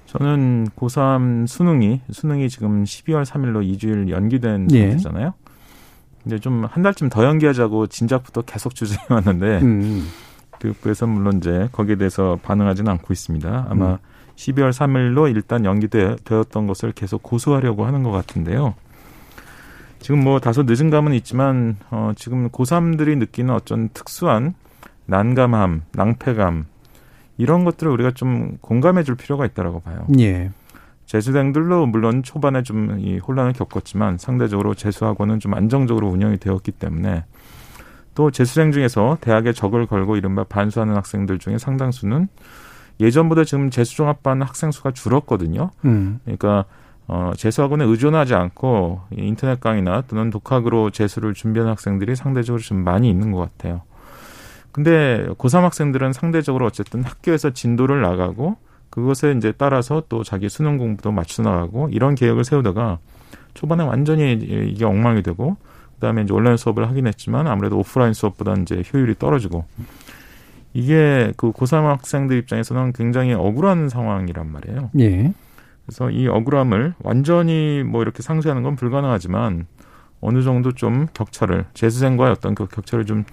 [0.06, 4.88] 저는 고3 수능이 수능이 지금 12월 3일로 2주일 연기된 예.
[4.88, 5.34] 상태잖아요.
[6.22, 10.06] 근데 좀 한 달쯤 더 연기하자고 진작부터 계속 주장해 왔는데 음.
[10.60, 13.66] 교육부에서 물론 이제 거기에 대해서 반응하지는 않고 있습니다.
[13.70, 13.98] 아마 음.
[14.36, 18.74] 12월 3일로 일단 연기되었던 것을 계속 고수하려고 하는 것 같은데요.
[20.00, 24.54] 지금 뭐 다소 늦은 감은 있지만 어 지금 고3들이 느끼는 어떤 특수한
[25.06, 26.66] 난감함, 낭패감
[27.40, 30.06] 이런 것들을 우리가 좀 공감해 줄 필요가 있다라고 봐요.
[30.18, 30.50] 예.
[31.06, 37.24] 재수생들도 물론 초반에 좀 이 혼란을 겪었지만 상대적으로 재수학원은 좀 안정적으로 운영이 되었기 때문에
[38.14, 42.28] 또 재수생 중에서 대학에 적을 걸고 이른바 반수하는 학생들 중에 상당수는
[43.00, 45.70] 예전보다 지금 재수종합반 학생 수가 줄었거든요.
[45.86, 46.20] 음.
[46.24, 46.66] 그러니까
[47.08, 53.08] 어, 재수학원에 의존하지 않고 이 인터넷 강의나 또는 독학으로 재수를 준비하는 학생들이 상대적으로 좀 많이
[53.08, 53.80] 있는 것 같아요.
[54.72, 58.56] 근데 고3 학생들은 상대적으로 어쨌든 학교에서 진도를 나가고
[58.90, 62.98] 그것에 이제 따라서 또 자기 수능 공부도 맞춰 나가고 이런 계획을 세우다가
[63.54, 65.56] 초반에 완전히 이게 엉망이 되고
[65.94, 69.64] 그다음에 이제 온라인 수업을 하긴 했지만 아무래도 오프라인 수업보다 이제 효율이 떨어지고
[70.72, 74.90] 이게 그 고3 학생들 입장에서는 굉장히 억울한 상황이란 말이에요.
[75.00, 75.32] 예.
[75.84, 79.66] 그래서 이 억울함을 완전히 뭐 이렇게 상쇄하는 건 불가능하지만
[80.20, 83.24] 어느 정도 좀 격차를 재수생과의 어떤 그 격차를 좀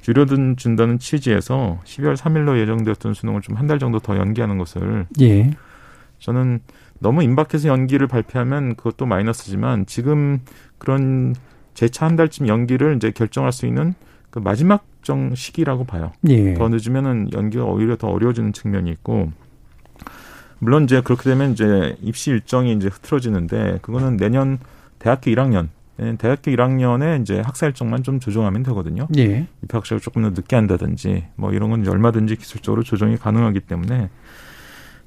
[0.00, 5.50] 줄여든 준다는 취지에서 12월 3일로 예정되었던 수능을 좀 한 달 정도 더 연기하는 것을 예.
[6.18, 6.60] 저는
[6.98, 10.40] 너무 임박해서 연기를 발표하면 그것도 마이너스지만 지금
[10.78, 11.34] 그런
[11.74, 13.94] 재차 한 달쯤 연기를 이제 결정할 수 있는
[14.30, 16.12] 그 마지막 정 시기라고 봐요.
[16.28, 16.54] 예.
[16.54, 19.32] 더 늦으면은 연기가 오히려 더 어려워지는 측면이 있고
[20.58, 24.58] 물론 이제 그렇게 되면 이제 입시 일정이 이제 흐트러지는데 그거는 내년
[24.98, 25.68] 대학교 1학년 내년
[26.18, 29.06] 대학교 1학년에 이제 학사 일정만 좀 조정하면 되거든요.
[29.18, 29.46] 예.
[29.62, 34.08] 입학 시작을 조금 더 늦게 한다든지 뭐 이런 건 얼마든지 기술적으로 조정이 가능하기 때문에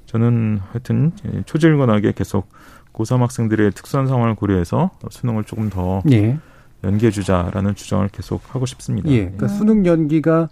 [0.06, 1.12] 저는 하여튼
[1.46, 2.48] 초질건하게 계속
[2.92, 6.38] 고3 학생들의 특수한 상황을 고려해서 수능을 조금 더 예.
[6.84, 9.10] 연기해 주자라는 주장을 계속 하고 싶습니다.
[9.10, 9.22] 예.
[9.22, 10.48] 그러니까 수능 연기가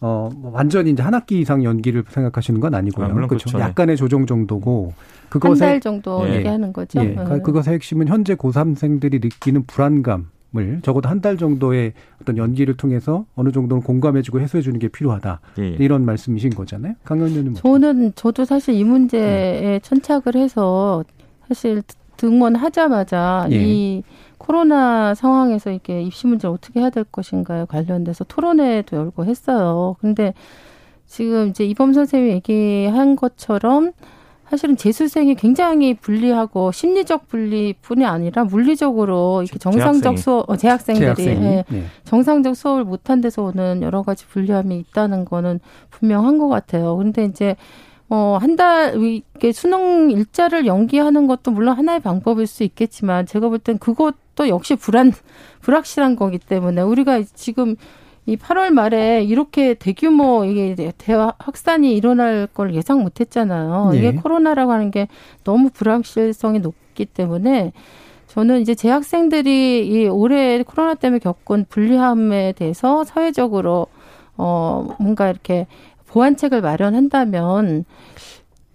[0.00, 3.06] 어, 뭐 완전히 이제 한 학기 이상 연기를 생각하시는 건 아니고요.
[3.06, 3.44] 아, 물론 그렇죠.
[3.44, 3.58] 그렇죠.
[3.58, 3.64] 네.
[3.64, 6.36] 약간의 조정 정도고 한 그것의 달 정도 예.
[6.36, 7.00] 얘기하는 거죠.
[7.02, 7.42] 예, 음.
[7.42, 11.92] 그것의 핵심은 현재 고3생들이 느끼는 불안감 을 적어도 한 달 정도의
[12.22, 15.40] 어떤 연기를 통해서 어느 정도는 공감해주고 해소해주는 게 필요하다.
[15.58, 15.76] 예, 예.
[15.80, 16.94] 이런 말씀이신 거잖아요.
[17.10, 17.54] 의원님.
[17.54, 18.84] 저는 저도 사실 이 네.
[18.88, 21.04] 문제에 천착을 해서
[21.48, 21.82] 사실
[22.16, 23.56] 등원하자마자 예.
[23.56, 24.02] 이
[24.38, 29.96] 코로나 상황에서 이게 입시 문제를 어떻게 해야 될 것인가에 관련돼서 토론회도 열고 했어요.
[30.00, 30.34] 근데
[31.06, 33.92] 지금 이제 이범 선생님이 얘기한 것처럼
[34.48, 40.18] 사실은 재수생이 굉장히 불리하고 심리적 불리뿐이 아니라 물리적으로 이렇게 정상적.
[40.18, 41.44] 수업 어, 재학생들이 재학생이.
[41.46, 41.84] 예, 예.
[42.04, 45.58] 정상적 수업을 못한 데서 오는 여러 가지 불리함이 있다는 거는
[45.90, 46.96] 분명한 것 같아요.
[46.96, 47.56] 근데 이제
[48.08, 53.58] 어, 한 달, 이게 수능 일자를 연기하는 것도 물론 하나의 방법일 수 있겠지만, 제가 볼
[53.58, 55.12] 땐 그것도 역시 불안,
[55.62, 57.74] 불확실한 거기 때문에, 우리가 지금
[58.26, 63.90] 이 8월 말에 이렇게 대규모 이게 대화 확산이 일어날 걸 예상 못 했잖아요.
[63.94, 63.98] 예.
[63.98, 65.06] 이게 코로나라고 하는 게
[65.44, 67.72] 너무 불확실성이 높기 때문에,
[68.28, 73.86] 저는 이제 재학생들이 이 올해 코로나 때문에 겪은 불리함에 대해서 사회적으로
[74.36, 75.66] 어 뭔가 이렇게
[76.08, 77.84] 보완책을 마련한다면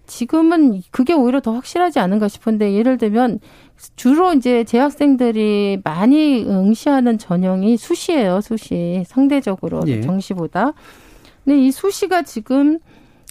[0.06, 3.40] 지금은 그게 오히려 더 확실하지 않은가 싶은데 예를 들면
[3.96, 10.00] 주로 이제 재학생들이 많이 응시하는 전형이 수시예요, 수시 상대적으로 예.
[10.00, 10.72] 정시보다.
[11.44, 12.78] 근데 이 수시가 지금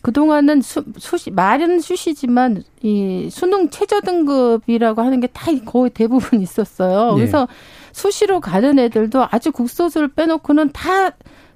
[0.02, 7.12] 그동안은 수, 수시 말은 수시지만 이 수능 최저 등급이라고 하는 게 다 거의 대부분 있었어요.
[7.14, 7.16] 예.
[7.20, 7.48] 그래서
[7.94, 11.12] 수시로 가는 애들도 아주 국소수를 빼놓고는 다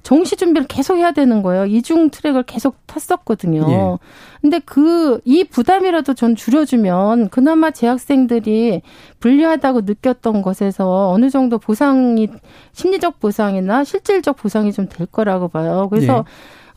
[0.06, 1.66] 정시 준비를 계속 해야 되는 거예요.
[1.66, 3.66] 이중 트랙을 계속 탔었거든요.
[3.70, 3.98] 예.
[4.42, 8.84] 근데 그 이 부담이라도 전 줄여주면 그나마 재학생들이
[9.20, 12.28] 불리하다고 느꼈던 것에서 어느 정도 보상이
[12.74, 15.88] 심리적 보상이나 실질적 보상이 좀 될 거라고 봐요.
[15.90, 16.24] 그래서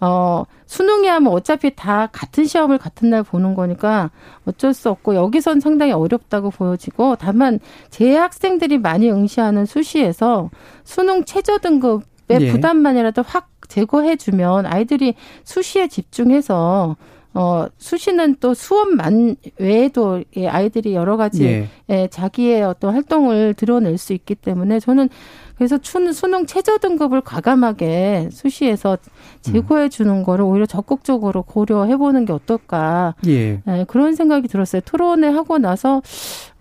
[0.00, 4.10] 어, 수능이 하면 어차피 다 같은 시험을 같은 날 보는 거니까
[4.46, 7.58] 어쩔 수 없고 여기선 상당히 어렵다고 보여지고 다만
[7.90, 10.48] 재학생들이 많이 응시하는 수시에서
[10.84, 12.52] 수능 최저 등급 의 예.
[12.52, 15.14] 부담만이라도 확 제거해주면 아이들이
[15.44, 16.96] 수시에 집중해서
[17.34, 21.68] 어, 수시는 또 수업만 외에도 예, 아이들이 여러 가지 예.
[21.88, 25.08] 예, 자기의 어떤 활동을 드러낼 수 있기 때문에 저는
[25.56, 28.96] 그래서 춘, 수능 최저 등급을 과감하게 수시에서
[29.42, 33.60] 제고해 주는 거를 오히려 적극적으로 고려해 보는 게 어떨까 예.
[33.66, 34.82] 예, 그런 생각이 들었어요.
[34.84, 36.02] 토론회 하고 나서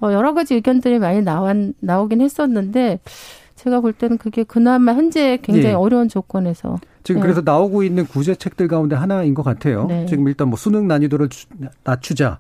[0.02, 3.00] 어, 여러 가지 의견들이 많이 나왔, 나오긴 했었는데
[3.68, 5.74] 제가 볼 때는 그게 그나마 현재 굉장히 예.
[5.74, 7.26] 어려운 조건에서 지금 네.
[7.28, 9.86] 그래서 나오고 있는 구제책들 가운데 하나인 것 같아요.
[9.88, 10.06] 네.
[10.06, 11.48] 지금 일단 뭐 수능 난이도를 주-
[11.84, 12.40] 낮추자.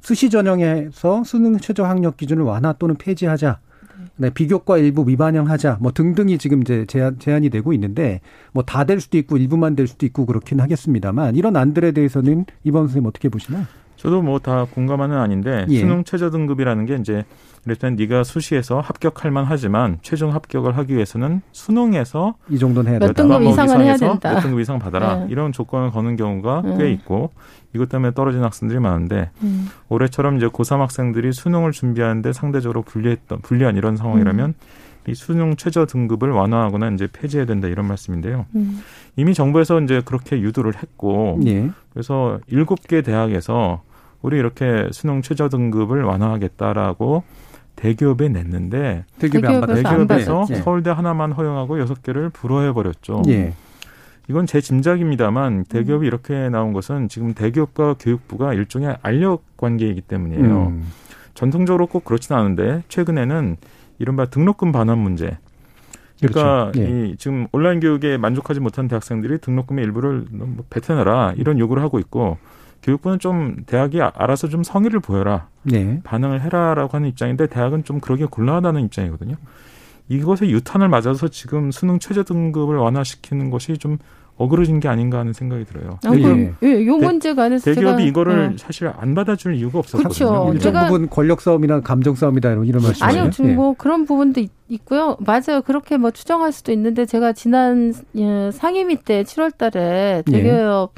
[0.00, 3.58] 수시 전형에서 수능 최저 학력 기준을 완화 또는 폐지하자.
[4.16, 8.20] 네, 비교과 일부 미반영하자 뭐 등등이 지금 이제 제한, 제한이 되고 있는데
[8.52, 12.82] 뭐 다 될 수도 있고 일부만 될 수도 있고 그렇긴 하겠습니다만 이런 안들에 대해서는 이번
[12.88, 13.64] 선생님 어떻게 보시나요?
[13.96, 15.78] 저도 뭐 다 공감하는 아닌데 예.
[15.80, 17.24] 수능 최저 등급이라는 게 이제
[17.66, 23.22] 일단 네가 수시에서 합격할 만하지만 최종 합격을 하기 위해서는 수능에서 이 정도는 해야 몇 된다.
[23.22, 24.34] 등급 뭐 이상은 해야 이상에서 된다.
[24.34, 25.26] 몇 등급 이상 받아라 네.
[25.30, 26.78] 이런 조건을 거는 경우가 음.
[26.78, 27.30] 꽤 있고
[27.74, 29.68] 이것 때문에 떨어진 학생들이 많은데 음.
[29.88, 34.54] 올해처럼 이제 고3 학생들이 수능을 준비하는데 상대적으로 불리했던 불리한 이런 상황이라면 음.
[35.06, 38.46] 이 수능 최저 등급을 완화하거나 이제 폐지해야 된다 이런 말씀인데요.
[38.54, 38.80] 음.
[39.16, 41.70] 이미 정부에서 이제 그렇게 유도를 했고 예.
[41.92, 43.82] 그래서 일곱 개 대학에서
[44.22, 47.22] 우리 이렇게 수능 최저 등급을 완화하겠다라고
[47.76, 49.82] 대기업에 냈는데 대기업이 안 받았죠.
[49.82, 50.62] 대기업에서 받았지.
[50.62, 53.22] 서울대 하나만 허용하고 여섯 개를 불허해 버렸죠.
[53.28, 53.52] 예.
[54.28, 60.66] 이건 제 짐작입니다만 대기업이 이렇게 나온 것은 지금 대기업과 교육부가 일종의 알력 관계이기 때문이에요.
[60.68, 60.90] 음.
[61.34, 63.56] 전통적으로 꼭 그렇지는 않은데 최근에는
[63.98, 65.36] 이른바 등록금 반환 문제.
[66.20, 66.80] 그러니까 그렇죠.
[66.80, 67.08] 예.
[67.08, 72.38] 이 지금 온라인 교육에 만족하지 못한 대학생들이 등록금의 일부를 뭐 뱉어내라 이런 요구를 하고 있고
[72.84, 76.00] 교육부는 좀 대학이 아- 알아서 좀 성의를 보여라 네.
[76.04, 79.36] 반응을 해라라고 하는 입장인데 대학은 좀 그러기 곤란하다는 입장이거든요.
[80.08, 83.96] 이것의 유탄을 맞아서 지금 수능 최저 등급을 완화시키는 것이 좀
[84.36, 85.98] 어그러진 게 아닌가 하는 생각이 들어요.
[86.04, 86.68] 아, 그럼 예.
[86.68, 88.56] 예, 요 대- 문제 관해서 대기업이 제가 이거를 어.
[88.58, 90.08] 사실 안 받아줄 이유가 없었거든요.
[90.08, 90.50] 그쵸.
[90.52, 93.20] 일정 제가- 부분 권력 싸움이나 감정 싸움이다 이런 이런 말씀이에요.
[93.20, 93.54] 아니요, 지금 예.
[93.54, 95.16] 뭐 그런 부분도 있, 있고요.
[95.20, 95.62] 맞아요.
[95.64, 100.92] 그렇게 뭐 추정할 수도 있는데 제가 지난 예, 상임위 때 7월달에 대기업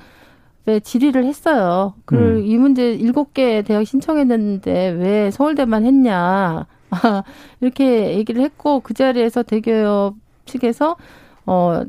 [0.69, 1.95] 에 질의를 했어요.
[2.05, 2.45] 그 음.
[2.45, 6.67] 이 문제 일곱 개 대학 신청했는데 왜 서울대만 했냐
[7.61, 10.14] 이렇게 얘기를 했고 그 자리에서 대기업
[10.45, 10.97] 측에서
[11.47, 11.83] 어.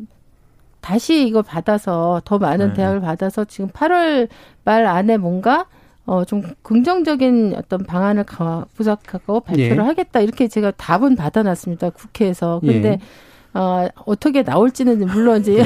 [0.80, 2.73] 다시 이걸 받아서 더 많은 네.
[2.75, 4.30] 대학을 받아서 지금 8월
[4.63, 5.65] 말 안에 뭔가
[6.05, 9.82] 어 좀 긍정적인 어떤 방안을 가- 부착하고 발표를 예.
[9.82, 12.71] 하겠다 이렇게 제가 답은 받아놨습니다 국회에서 예.
[12.73, 12.99] 근데
[13.57, 15.63] 어 어떻게 나올지는 물론 이제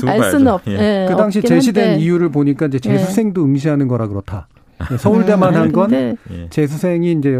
[0.00, 0.62] 두고 알 수는 없.
[0.66, 0.72] 예.
[0.72, 2.02] 예, 그 당시 제시된 한데.
[2.02, 4.48] 이유를 보니까 이제 재수생도 응시하는 거라 그렇다.
[4.92, 6.48] 예, 서울대만 음, 한건 근데 예.
[6.50, 7.38] 재수생이 이제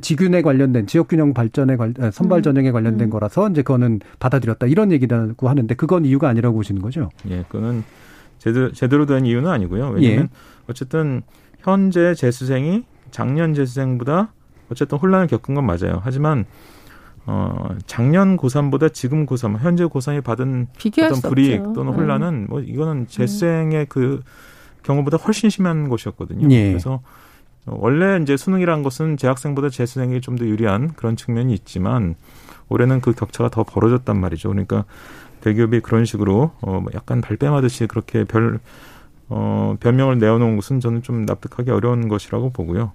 [0.00, 2.42] 지균에 관련된 지역균형 발전에 관 아, 선발 음.
[2.42, 3.10] 전형에 관련된 음.
[3.10, 7.10] 거라서 이제 그거는 받아들였다 이런 얘기라고 하는데 그건 이유가 아니라고 보시는 거죠?
[7.30, 7.84] 예, 그거는
[8.38, 9.90] 제대로, 제대로 된 이유는 아니고요.
[9.90, 10.28] 왜냐하면 예.
[10.68, 11.22] 어쨌든
[11.60, 14.32] 현재 재수생이 작년 재수생보다
[14.70, 16.00] 어쨌든 혼란을 겪은 건 맞아요.
[16.02, 16.46] 하지만
[17.26, 20.66] 어 작년 고3보다 지금 고3, 현재 고3이 받은
[21.04, 21.72] 어떤 불이익 없죠.
[21.72, 21.98] 또는 음.
[21.98, 24.22] 혼란은 뭐 이거는 재수생의 그
[24.82, 26.48] 경우보다 훨씬 심한 것이었거든요.
[26.50, 26.68] 예.
[26.70, 27.00] 그래서
[27.66, 32.16] 어, 원래 이제 수능이란 것은 재학생보다 재수생이 좀 더 유리한 그런 측면이 있지만
[32.68, 34.48] 올해는 그 격차가 더 벌어졌단 말이죠.
[34.48, 34.84] 그러니까
[35.42, 38.58] 대기업이 그런 식으로 어 약간 발뺌하듯이 그렇게 별
[39.28, 42.92] 어, 변명을 내어놓은 것은 저는 좀 납득하기 어려운 것이라고 보고요.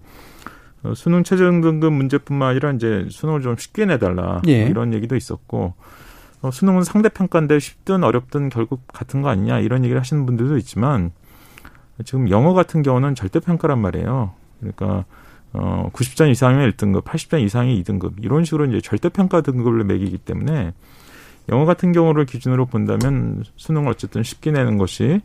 [0.87, 4.61] 어, 수능 최저 등급 문제뿐만 아니라 이제 수능을 좀 쉽게 내달라 예.
[4.61, 5.73] 뭐 이런 얘기도 있었고
[6.41, 11.11] 어, 수능은 상대평가인데 쉽든 어렵든 결국 같은 거 아니냐 이런 얘기를 하시는 분들도 있지만
[12.05, 14.33] 지금 영어 같은 경우는 절대평가란 말이에요.
[14.59, 15.05] 그러니까
[15.53, 20.73] 어 90점 이상이면 1등급, 80점 이상이 2등급 이런 식으로 이제 절대평가 등급을 매기기 때문에
[21.49, 25.21] 영어 같은 경우를 기준으로 본다면 수능을 어쨌든 쉽게 내는 것이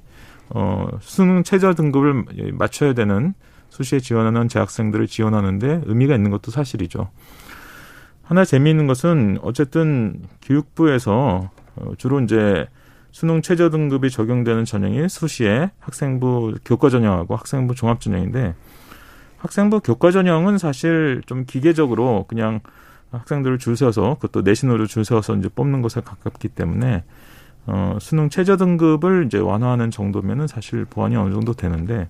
[0.49, 3.35] 어 수능 최저 등급을 맞춰야 되는
[3.73, 7.09] 수시에 지원하는 재학생들을 지원하는데 의미가 있는 것도 사실이죠.
[8.23, 12.67] 하나 재미있는 것은 어쨌든 교육부에서 어, 주로 이제
[13.13, 18.55] 수능 최저 등급이 적용되는 전형이 수시에 학생부 교과 전형하고 학생부 종합 전형인데
[19.39, 22.61] 학생부 교과 전형은 사실 좀 기계적으로 그냥
[23.11, 27.05] 학생들을 줄 세워서 그것도 내신으로 줄 세워서 이제 뽑는 것에 가깝기 때문에
[27.67, 32.09] 어 수능 최저 등급을 이제 완화하는 정도면은 사실 보완이 어느 정도 되는데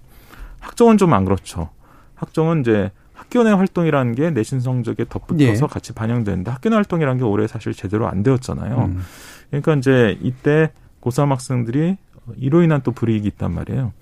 [0.63, 1.69] 학종은 좀 안 그렇죠.
[2.15, 5.69] 학종은 이제 학교 내 활동이라는 게 내신 성적에 덧붙어서 예.
[5.69, 8.77] 같이 반영되는데 학교 내 활동이라는 게 올해 사실 제대로 안 되었잖아요.
[8.79, 9.03] 음.
[9.51, 11.97] 그러니까 이제 이때 고3 학생들이
[12.37, 13.93] 이로 인한 또 불이익이 있단 말이에요.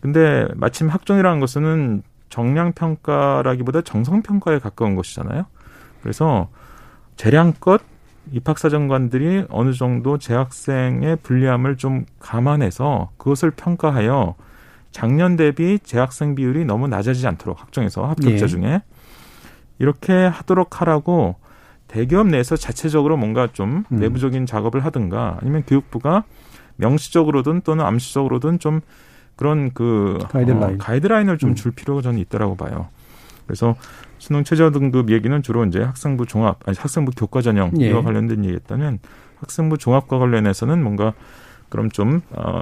[0.00, 5.44] 근데 마침 학종이라는 것은 정량 평가라기보다 정성 평가에 가까운 것이잖아요.
[6.02, 6.48] 그래서
[7.16, 7.82] 재량껏
[8.32, 14.34] 입학사정관들이 어느 정도 재학생의 불리함을 좀 감안해서 그것을 평가하여
[14.92, 18.46] 작년 대비 재학생 비율이 너무 낮아지지 않도록 학종에서 합격자 예.
[18.46, 18.82] 중에
[19.78, 21.36] 이렇게 하도록 하라고
[21.88, 23.96] 대기업 내에서 자체적으로 뭔가 좀 음.
[23.96, 26.24] 내부적인 작업을 하든가 아니면 교육부가
[26.76, 28.80] 명시적으로든 또는 암시적으로든 좀
[29.36, 30.74] 그런 그 가이드라인.
[30.74, 31.54] 어, 가이드라인을 좀 음.
[31.54, 32.88] 줄 필요가 저는 있다라고 봐요.
[33.46, 33.74] 그래서
[34.18, 37.88] 수능 최저 등급 얘기는 주로 이제 학생부 종합 아니 학생부 교과 전형 예.
[37.88, 39.00] 이와 관련된 얘기였다면
[39.40, 41.12] 학생부 종합과 관련해서는 뭔가
[41.72, 42.60] 그럼 좀 어,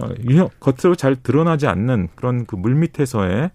[0.60, 3.50] 겉으로 잘 드러나지 않는 그런 그 물밑에서의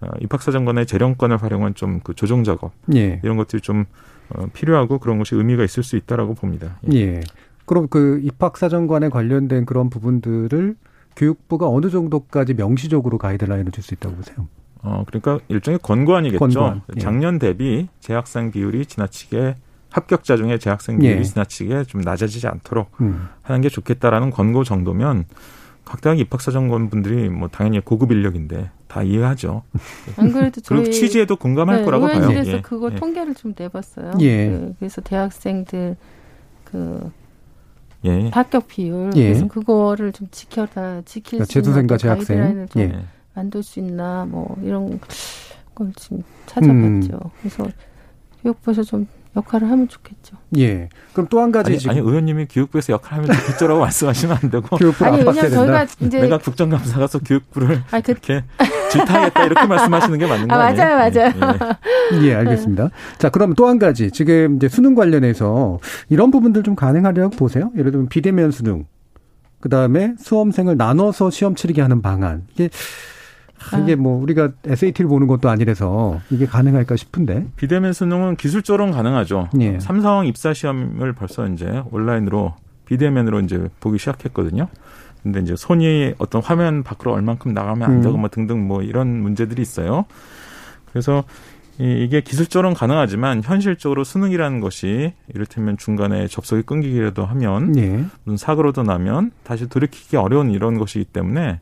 [0.00, 3.20] 어, 입학사정관의 재령권을 활용한 좀 그 조정 작업 예.
[3.22, 3.84] 이런 것들이 좀
[4.30, 6.78] 어, 필요하고 그런 것이 의미가 있을 수 있다라고 봅니다.
[6.90, 6.96] 예.
[6.96, 7.20] 예.
[7.66, 10.74] 그럼 그 입학사정관에 관련된 그런 부분들을
[11.16, 14.48] 교육부가 어느 정도까지 명시적으로 가이드라인을 줄 수 있다고 보세요?
[14.82, 16.38] 어, 그러니까 일종의 권고안이겠죠.
[16.38, 17.00] 권고안, 예.
[17.00, 19.56] 작년 대비 재학생 비율이 지나치게
[19.94, 21.22] 합격자 중에 재학생 비율이 예.
[21.22, 23.28] 지나치게 좀 낮아지지 않도록 음.
[23.42, 25.24] 하는 게 좋겠다라는 권고 정도면
[25.84, 29.62] 각 대학 입학사정관 분들이 뭐 당연히 고급 인력인데 다 이해하죠.
[30.16, 32.16] 안 그래도 저희 그리고 취지에도 공감할 네, 거라고 봐요.
[32.16, 32.60] 의원실에서 예.
[32.60, 32.96] 그거 예.
[32.96, 34.14] 통계를 좀 내봤어요.
[34.20, 34.48] 예.
[34.48, 35.96] 그, 그래서 대학생들
[36.64, 37.12] 그
[38.04, 38.30] 예.
[38.30, 39.28] 합격 비율 예.
[39.28, 42.36] 그래서 그거를 좀 지켜다 지킬 그러니까 수 있는 재학생.
[42.38, 43.04] 가이드라인을 좀 예.
[43.34, 44.98] 만들 수 있나 뭐 이런
[45.76, 46.72] 걸 지금 찾아봤죠.
[46.72, 47.30] 음.
[47.38, 47.64] 그래서
[48.42, 49.06] 교육부에서 좀
[49.36, 50.36] 역할을 하면 좋겠죠.
[50.58, 50.88] 예.
[51.12, 55.04] 그럼 또 한 가지 아니, 지금 아니 의원님이 교육부에서 역할하면 좋겠죠라고 말씀하시면 안 되고 교육부
[55.04, 55.50] 아니 왜냐면.
[55.50, 58.44] 저희가 이제 내가 국정감사 가서 교육부를 아니 그 이렇게
[58.92, 60.86] 질타하겠다 이렇게 말씀하시는 게 맞는 거 아, 아니에요?
[60.86, 61.32] 맞아요,
[62.12, 62.26] 예, 예.
[62.28, 62.90] 예, 알겠습니다.
[63.18, 64.10] 자, 그럼 또 한 가지.
[64.10, 65.80] 지금 이제 수능 관련해서
[66.10, 67.72] 이런 부분들 좀 가능하려고 보세요.
[67.76, 68.84] 예를 들면 비대면 수능.
[69.60, 72.42] 그 다음에 수험생을 나눠서 시험 치르게 하는 방안.
[72.52, 72.68] 이게,
[73.72, 77.46] 아, 이게 뭐 우리가 SAT를 보는 것도 아니라서 이게 가능할까 싶은데.
[77.56, 79.48] 비대면 수능은 기술적으로는 가능하죠.
[79.60, 79.78] 예.
[79.80, 82.54] 삼성 입사 시험을 벌써 이제 온라인으로
[82.86, 84.68] 비대면으로 이제 보기 시작했거든요.
[85.22, 88.20] 근데 이제 손이 어떤 화면 밖으로 얼만큼 나가면 안 되고 음.
[88.20, 90.04] 뭐 등등 뭐 이런 문제들이 있어요.
[90.92, 91.24] 그래서
[91.78, 98.04] 이- 이게 기술적으로는 가능하지만 현실적으로 수능이라는 것이 이를테면 중간에 접속이 끊기기라도 하면 예.
[98.24, 101.60] 무슨 사고로도 나면 다시 돌이키기 어려운 이런 것이기 때문에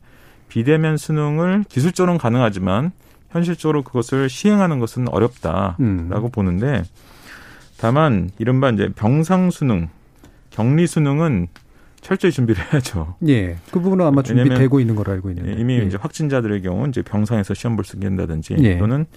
[0.53, 2.91] 비대면 수능을 기술적으로는 가능하지만
[3.31, 6.29] 현실적으로 그것을 시행하는 것은 어렵다라고 음.
[6.31, 6.83] 보는데
[7.79, 9.89] 다만 이른바 이제 병상 수능,
[10.51, 11.47] 격리 수능은
[12.01, 13.15] 철저히 준비를 해야죠.
[13.27, 13.55] 예.
[13.71, 15.59] 그 부분은 아마 준비되고 있는 걸로 알고 있는데.
[15.59, 15.83] 이미 예.
[15.85, 18.77] 이제 확진자들의 경우 이제 병상에서 시험 볼 수 있게 한다든지 예.
[18.77, 19.07] 또는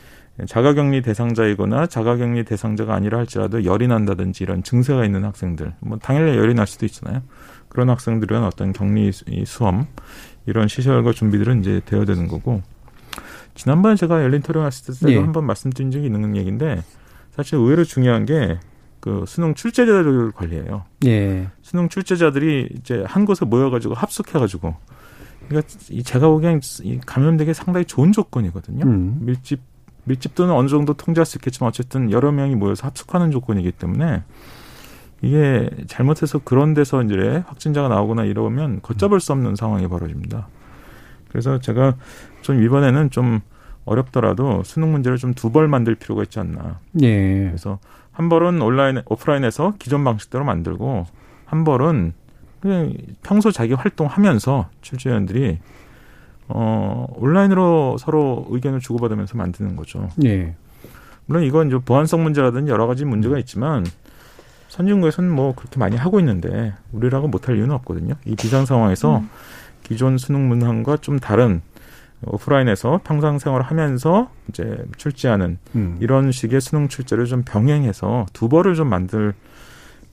[0.47, 6.55] 자가격리 대상자이거나 자가격리 대상자가 아니라 할지라도 열이 난다든지 이런 증세가 있는 학생들, 뭐 당연히 열이
[6.55, 7.21] 날 수도 있잖아요.
[7.69, 9.13] 그런 학생들은 어떤 격리
[9.45, 9.87] 수험
[10.47, 12.63] 이런 시설과 준비들은 이제 되어야 되는 거고
[13.55, 15.19] 지난번에 제가 열린 토론했을 때도 예.
[15.19, 16.83] 한번 말씀드린 적이 있는 얘기인데
[17.33, 18.59] 사실 의외로 중요한 게
[19.07, 20.85] 그 수능 출제자들 관리예요.
[21.05, 21.49] 예.
[21.63, 24.75] 수능 출제자들이 이제 한 곳에 모여가지고 합숙해가지고
[25.47, 28.85] 그러니까 이 제가 보기엔 이 감염되기 상당히 좋은 조건이거든요.
[28.85, 29.19] 음.
[29.21, 29.61] 밀집
[30.07, 34.25] 밀집도는 어느 정도 통제할 수 있겠지만 어쨌든 여러 명이 모여서 합숙하는 조건이기 때문에
[35.23, 40.49] 이게 잘못해서 그런 데서 이제 확진자가 나오거나 이러면 걷잡을 수 없는 상황이 벌어집니다.
[41.29, 41.95] 그래서 제가
[42.43, 43.41] 좀 이번에는 좀
[43.85, 46.81] 어렵더라도 수능 문제를 좀 두 벌 만들 필요가 있지 않나.
[47.03, 47.45] 예.
[47.49, 47.79] 그래서
[48.13, 51.07] 한 벌은 온라인 오프라인에서 기존 방식대로 만들고
[51.45, 52.13] 한 벌은
[52.61, 52.93] 그냥
[53.23, 55.59] 평소 자기 활동하면서 출제위원들이
[56.49, 60.09] 어 온라인으로 서로 의견을 주고받으면서 만드는 거죠.
[60.25, 60.55] 예.
[61.27, 63.85] 물론 이건 이제 보안성 문제라든지 여러 가지 문제가 있지만
[64.77, 68.15] 선진국에서는 뭐 그렇게 많이 하고 있는데 우리라고 못할 이유는 없거든요.
[68.27, 69.23] 이 비상 상황에서
[69.83, 71.63] 기존 수능 문항과 좀 다른
[72.25, 75.97] 오프라인에서 평상 생활을 하면서 이제 출제하는 음.
[76.01, 79.35] 이런 식의 수능 출제를 좀 병행해서 두 벌을 좀 만들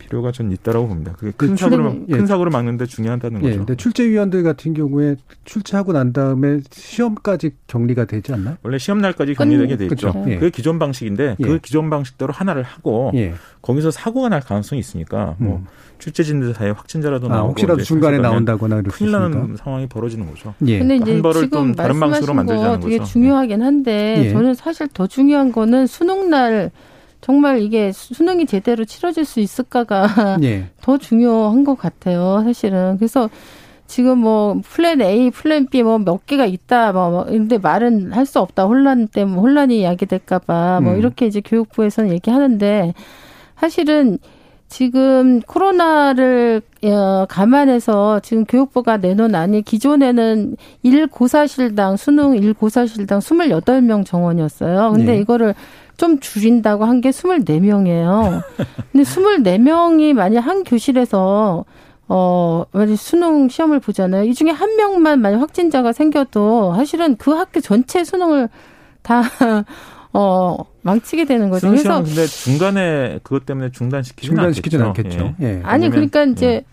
[0.04, 1.14] 필요가 전 있다라고 봅니다.
[1.18, 2.26] 그게 큰그 사고를 큰 예.
[2.26, 3.48] 사고를 막는데 중요하다는 예.
[3.48, 3.58] 거죠.
[3.60, 8.58] 근데 출제위원들 같은 경우에 출제하고 난 다음에 시험까지 격리가 되지 않나?
[8.64, 10.12] 원래 시험 날까지 격리되게 돼 있죠.
[10.12, 10.26] 그렇죠.
[10.30, 10.36] 예.
[10.36, 11.44] 그게 기존 방식인데 예.
[11.44, 13.34] 그 기존 방식대로 하나를 하고 예.
[13.62, 15.66] 거기서 사고가 날 가능성이 있으니까 뭐 음.
[16.00, 19.56] 출제진들 사이에 확진자라도 아, 나오고 혹시라도 중간에 나온다거나 큰일 나는.
[19.56, 20.54] 상황이 벌어지는 거죠.
[20.68, 20.80] 예.
[20.80, 23.12] 근데 이제 한 벌을 지금 좀 다른 방식으로 말씀하신 만들자는 거 되게 거죠.
[23.12, 24.32] 중요하긴 한데 예.
[24.32, 26.72] 저는 사실 더 중요한 거는 수능 날
[27.24, 30.68] 정말 이게 수능이 제대로 치러질 수 있을까가 예.
[30.82, 32.98] 더 중요한 것 같아요, 사실은.
[32.98, 33.30] 그래서
[33.88, 38.26] 지금 뭐 plan A, plan B 뭐 몇 개가 있다, 뭐, 뭐 근데 말은 할
[38.26, 38.66] 수 없다.
[38.66, 40.98] 혼란 때문에 혼란이 야기될까봐 뭐 음.
[40.98, 42.94] 이렇게 이제 교육부에서는 얘기하는데
[43.58, 44.18] 사실은
[44.68, 54.92] 지금 코로나를 어, 감안해서 지금 교육부가 내놓은 안이 기존에는 1고사실당 수능 1고사실당 28명 정원이었어요.
[54.94, 55.18] 근데 네.
[55.20, 55.54] 이거를
[55.98, 58.42] 좀 줄인다고 한 게 24명이에요.
[58.92, 61.66] 근데 24명이 만약 한 교실에서
[62.08, 64.24] 어, 만약 수능 시험을 보잖아요.
[64.26, 68.50] 이 중에 한 명만 만약 확진자가 생겨도 사실은 그 학교 전체 수능을
[69.02, 69.22] 다,
[70.14, 71.68] 어, 망치게 되는 거죠.
[71.68, 75.10] 수능 그래서 근데 중간에 그것 때문에 중단시키지는 중단시키진 않겠죠.
[75.20, 75.36] 않겠죠.
[75.42, 75.46] 예.
[75.58, 75.62] 예.
[75.64, 76.64] 아니 그러니까 이제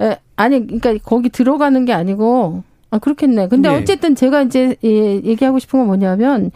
[0.00, 3.48] 에, 아니 그러니까 거기 들어가는 게 아니고 아 그렇겠네.
[3.48, 3.76] 근데 네.
[3.76, 4.88] 어쨌든 제가 이제 예,
[5.22, 6.50] 얘기하고 싶은 건 뭐냐면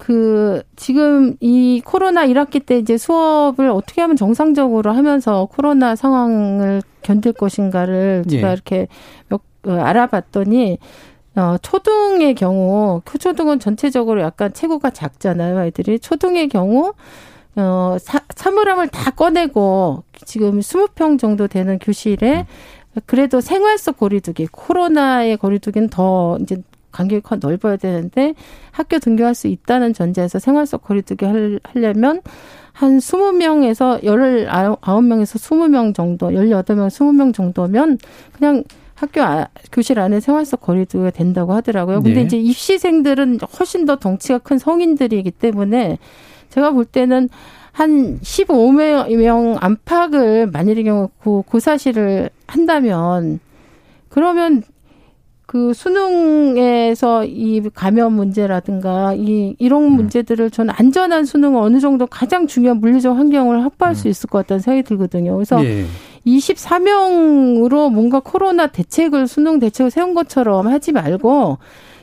[0.00, 7.34] 그 지금 이 코로나 1학기 때 이제 수업을 어떻게 하면 정상적으로 하면서 코로나 상황을 견딜
[7.34, 8.52] 것인가를 제가 예.
[8.54, 8.88] 이렇게
[9.28, 10.78] 몇, 어, 알아봤더니
[11.36, 15.98] 어, 초등의 경우, 초등은 전체적으로 약간 체구가 작잖아요, 아이들이.
[16.00, 16.94] 초등의 경우,
[17.56, 22.46] 어, 사, 사물함을 다 꺼내고, 지금 20평 정도 되는 교실에,
[23.06, 26.60] 그래도 생활 속 거리두기, 코로나의 거리두기는 더 이제
[26.92, 28.34] 간격이 넓어야 되는데,
[28.70, 32.20] 학교 등교할 수 있다는 전제에서 생활 속 거리두기 하려면,
[32.72, 37.98] 한 20명에서 19명에서 20명 정도, 18명, 20명 정도면
[38.32, 38.64] 그냥
[38.94, 42.02] 학교 아, 교실 안에 생활 속 거리두기가 된다고 하더라고요.
[42.02, 42.26] 근데 네.
[42.26, 45.98] 이제 입시생들은 훨씬 더 덩치가 큰 성인들이기 때문에
[46.50, 47.30] 제가 볼 때는
[47.72, 53.40] 한 15명 안팎을 만일의 경우 고, 고사실을 한다면
[54.10, 54.62] 그러면
[55.50, 59.92] 그 수능에서 이 감염 문제라든가 이 이런 음.
[59.94, 64.10] 문제들을 저는 안전한 수능을 어느 정도 가장 중요한 물리적 환경을 확보할 수 음.
[64.10, 65.34] 있을 것 같다는 생각이 들거든요.
[65.34, 65.86] 그래서 예.
[66.24, 71.58] 24명으로 뭔가 코로나 대책을 수능 대책을 세운 것처럼 하지 말고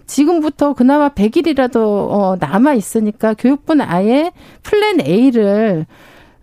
[0.07, 5.85] 지금부터 그나마 100일이라도 어 남아 있으니까 교육부는 아예 플랜 A를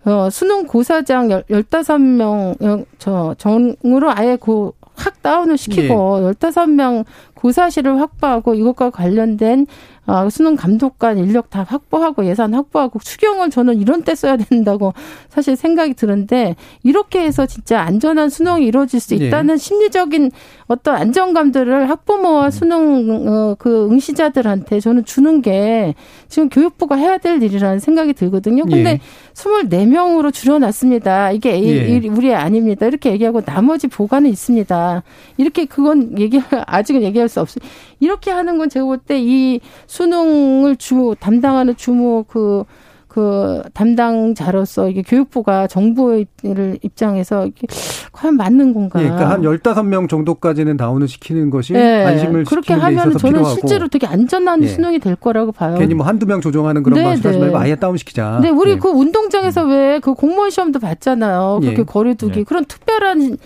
[0.05, 6.31] 어 수능 고사장 15명 저 정으로 아예 고, 확 다운을 시키고 예.
[6.33, 7.05] 15명
[7.35, 9.67] 고사실을 확보하고 이것과 관련된
[10.07, 14.93] 어, 수능 감독관 인력 다 확보하고 예산 확보하고 추경을 저는 이런 때 써야 된다고
[15.29, 19.25] 사실 생각이 드는데 이렇게 해서 진짜 안전한 수능이 이루어질 수 네.
[19.25, 19.57] 있다는 네.
[19.57, 20.31] 심리적인
[20.67, 25.95] 어떤 안정감들을 학부모와 수능 어, 그 응시자들한테 저는 주는 게
[26.27, 28.63] 지금 교육부가 해야 될 일이라는 생각이 들거든요.
[28.65, 28.99] 근데 네.
[29.33, 31.31] 24명으로 줄여놨습니다.
[31.31, 32.07] 이게 네.
[32.09, 32.85] 우리 아닙니다.
[32.85, 35.03] 이렇게 얘기하고 나머지 보관은 있습니다.
[35.37, 37.63] 이렇게 그건 얘기 아직은 얘기할 수 없어요.
[37.99, 42.63] 이렇게 하는 건 제가 볼 때 이 수능을 주 담당하는 주무 그그
[43.07, 46.25] 그 담당자로서 이게 교육부가 정부의
[46.81, 47.65] 입장에서 이게
[48.11, 48.99] 과연 맞는 건가?
[49.01, 52.03] 예, 그러니까 한 15명 정도까지는 다운을 시키는 것이 네.
[52.05, 53.55] 안심을 그렇게 하면 저는 필요하고.
[53.55, 54.67] 실제로 되게 안전한 예.
[54.67, 55.75] 수능이 될 거라고 봐요.
[55.77, 57.63] 괜히 뭐 한두 명 조정하는 그런 네, 말씀 하지 말고 네.
[57.63, 58.39] 아예 다운 시키자.
[58.41, 58.77] 네, 우리 예.
[58.77, 59.69] 그 운동장에서 음.
[59.69, 61.59] 왜그 공무원 시험도 봤잖아요.
[61.61, 61.83] 그렇게 예.
[61.83, 62.39] 거리두기.
[62.41, 62.43] 예.
[62.43, 63.37] 그런 특별한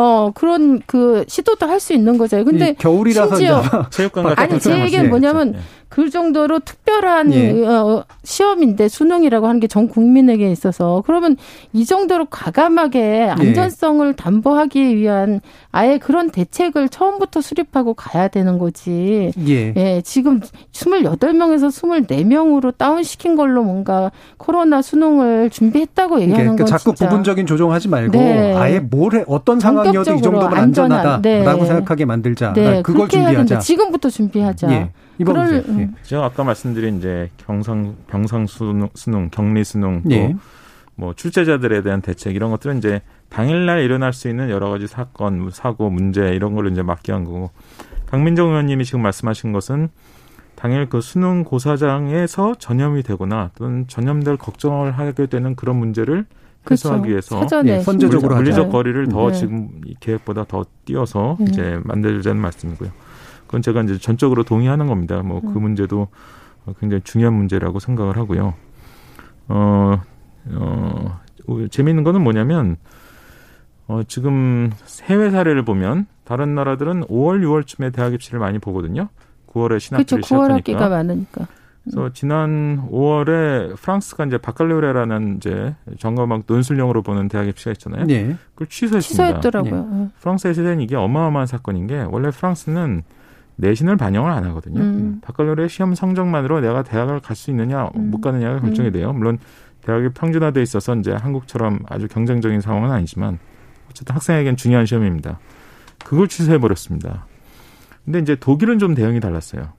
[0.00, 2.44] 어 그런 그 시도도 할 수 있는 거죠.
[2.44, 5.58] 근데 겨울이라서 심지어 체육관 같은 아니 제 얘기는 뭐냐면 네.
[5.88, 7.64] 그 정도로 특별한 예.
[7.66, 11.36] 어, 시험인데 수능이라고 하는 게 전 국민에게 있어서 그러면
[11.72, 13.28] 이 정도로 과감하게 예.
[13.28, 14.12] 안전성을 예.
[14.12, 19.30] 담보하기 위한 아예 그런 대책을 처음부터 수립하고 가야 되는 거지.
[19.46, 19.72] 예.
[19.76, 20.40] 예 지금
[20.72, 27.08] 28명에서 24명으로 다운시킨 걸로 뭔가 코로나 수능을 준비했다고 얘기하는 그러니까 건 자꾸 진짜.
[27.08, 28.54] 부분적인 조정하지 말고 네.
[28.56, 31.44] 아예 뭘 해, 어떤 상황이어도 이 정도면 안전하다라고 네.
[31.44, 32.52] 생각하게 만들자.
[32.54, 32.82] 네.
[32.82, 33.58] 그걸 준비하자.
[33.58, 34.70] 지금부터 준비하자.
[34.72, 34.90] 예.
[35.24, 35.90] 그럴, 예.
[36.02, 40.36] 제가 아까 말씀드린 이제 경상 병상 수능, 수능 격리 수능 또 예.
[40.94, 45.90] 뭐 출제자들에 대한 대책 이런 것들은 이제 당일날 일어날 수 있는 여러 가지 사건, 사고,
[45.90, 47.50] 문제 이런 걸로 이제 맡겨한 거고
[48.06, 49.90] 박민정 의원님이 지금 말씀하신 것은
[50.56, 56.26] 당일 그 수능 고사장에서 전염이 되거나 또는 전염될 걱정을 하게 되는 그런 문제를.
[56.70, 59.38] 해소하기 위해서 예, 선제적으로 물리적 거리를 더 네.
[59.38, 61.46] 지금 계획보다 더 띄어서 네.
[61.48, 62.90] 이제 만들자는 말씀이고요.
[63.48, 65.22] 그건 제가 이제 전적으로 동의하는 겁니다.
[65.22, 65.62] 뭐그 음.
[65.62, 66.06] 문제도
[66.78, 68.54] 굉장히 중요한 문제라고 생각을 하고요.
[69.48, 70.00] 어,
[70.52, 71.20] 어,
[71.70, 72.76] 재미있는 거는 뭐냐면,
[73.86, 74.70] 어, 지금
[75.04, 79.08] 해외 사례를 보면 다른 나라들은 5월, 6월쯤에 대학 입시를 많이 보거든요.
[79.52, 80.36] 9월에 신학기를 그렇죠.
[80.36, 81.46] 9월 학기가 많으니까.
[81.84, 88.04] 그래서 지난 5월에 프랑스가 이제 바칼레오레라는 이제 점검학 논술형으로 보는 대학 입시가 있잖아요.
[88.04, 88.36] 네.
[88.52, 89.00] 그걸 취소했습니다.
[89.00, 89.88] 취소했더라고요.
[89.90, 90.08] 네.
[90.20, 93.04] 프랑스에서는 이게 어마어마한 사건인 게 원래 프랑스는
[93.58, 94.80] 내신을 반영을 안 하거든요.
[94.80, 95.20] 음.
[95.22, 98.10] 바칼로레 시험 성적만으로 내가 대학을 갈 수 있느냐 음.
[98.10, 98.92] 못 가느냐가 결정이 음.
[98.92, 99.12] 돼요.
[99.12, 99.38] 물론
[99.82, 103.38] 대학이 평준화돼 있어서 이제 한국처럼 아주 경쟁적인 상황은 아니지만
[103.90, 105.38] 어쨌든 학생에겐 중요한 시험입니다.
[106.04, 107.26] 그걸 취소해 버렸습니다.
[108.04, 109.72] 근데 이제 독일은 좀 대응이 달랐어요.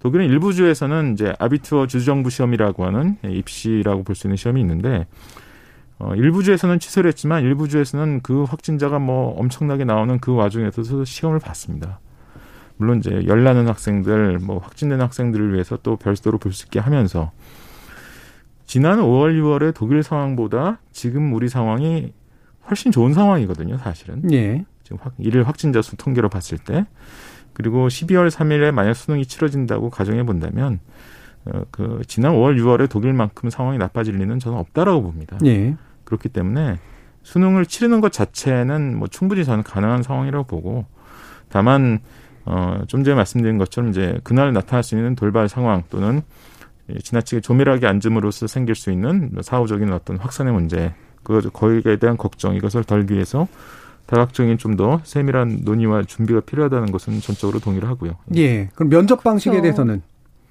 [0.00, 5.06] 독일은 일부 주에서는 이제 아비투어 주정부 시험이라고 하는 입시라고 볼 수 있는 시험이 있는데
[5.98, 11.38] 어, 일부 주에서는 취소를 했지만 일부 주에서는 그 확진자가 뭐 엄청나게 나오는 그 와중에서도 시험을
[11.40, 12.00] 봤습니다.
[12.78, 17.32] 물론 이제 열나는 학생들, 뭐 확진된 학생들을 위해서 또 별도로 볼 수 있게 하면서
[18.66, 22.12] 지난 5월, 6월의 독일 상황보다 지금 우리 상황이
[22.68, 24.30] 훨씬 좋은 상황이거든요, 사실은.
[24.32, 24.64] 예.
[24.82, 26.84] 지금 확, 일일 확진자 수 통계로 봤을 때.
[27.52, 30.80] 그리고 12월 3일에 만약 수능이 치러진다고 가정해 본다면,
[31.46, 35.38] 어, 그, 지난 5월, 6월에 독일만큼 상황이 나빠질 리는 저는 없다라고 봅니다.
[35.44, 35.76] 예.
[36.04, 36.78] 그렇기 때문에
[37.22, 40.86] 수능을 치르는 것 자체는 뭐 충분히 저는 가능한 상황이라고 보고,
[41.48, 42.00] 다만,
[42.46, 46.22] 어, 좀 전에 말씀드린 것처럼 이제 그날 나타날 수 있는 돌발 상황 또는
[47.02, 50.94] 지나치게 조밀하게 앉음으로써 생길 수 있는 사후적인 어떤 확산의 문제,
[51.24, 53.48] 그 거기에 대한 걱정 이것을 덜기 위해서
[54.06, 58.12] 다각적인 좀 더 세밀한 논의와 준비가 필요하다는 것은 전적으로 동의를 하고요.
[58.36, 58.68] 예.
[58.74, 59.62] 그럼 면접 방식에 그렇죠.
[59.62, 60.02] 대해서는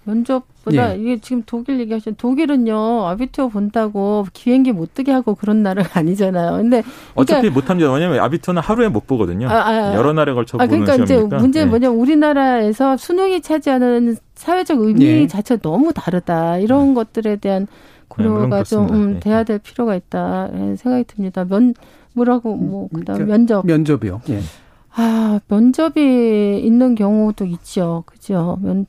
[0.05, 0.99] 면접보다 예.
[0.99, 6.57] 이게 지금 독일 얘기하신 독일은요 아비투어 본다고 비행기 못 뜨게 하고 그런 나라 아니잖아요.
[6.57, 6.83] 근데
[7.15, 7.91] 어차피 못합니다.
[7.91, 9.49] 왜냐하면 아비투는 하루에 못 보거든요.
[9.49, 11.37] 아, 아, 여러 날에 걸쳐 아, 보는 그러니까 이제 시험이니까.
[11.39, 11.69] 문제는 예.
[11.69, 15.27] 뭐냐면 우리나라에서 수능이 차지하는 사회적 의미 예.
[15.27, 16.57] 자체가 너무 다르다.
[16.59, 17.67] 이런 것들에 대한 네,
[18.07, 18.87] 고려가 좀.
[18.93, 19.19] 음, 예.
[19.19, 21.43] 돼야 될 필요가 있다 이런 생각이 듭니다.
[21.45, 21.73] 면
[22.13, 24.21] 뭐라고 뭐 그다음 그 면접 면접이요.
[24.29, 24.39] 예.
[24.97, 28.03] 아 면접이 있는 경우도 있죠.
[28.05, 28.57] 그죠?
[28.61, 28.85] 면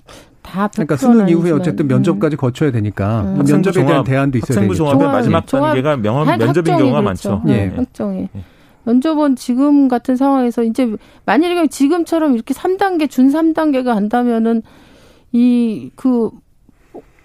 [0.47, 3.34] 다 그러니까 수능 이후에 어쨌든 면접까지 거쳐야 되니까 음.
[3.38, 4.76] 면접에 학생부 대한 대안도 있어야 학생부 되겠죠.
[4.84, 7.30] 종합의 종합, 마지막 종합, 단계가 명함 한 면접인 경우가 그렇죠.
[7.30, 7.42] 많죠.
[7.47, 7.76] 네, 예.
[7.76, 8.28] 학종이.
[8.34, 8.40] 예.
[8.84, 10.94] 면접은 지금 같은 상황에서 이제
[11.24, 14.62] 만일에 지금처럼 이렇게 3단계 준 3단계가 한다면은
[15.32, 16.30] 이 그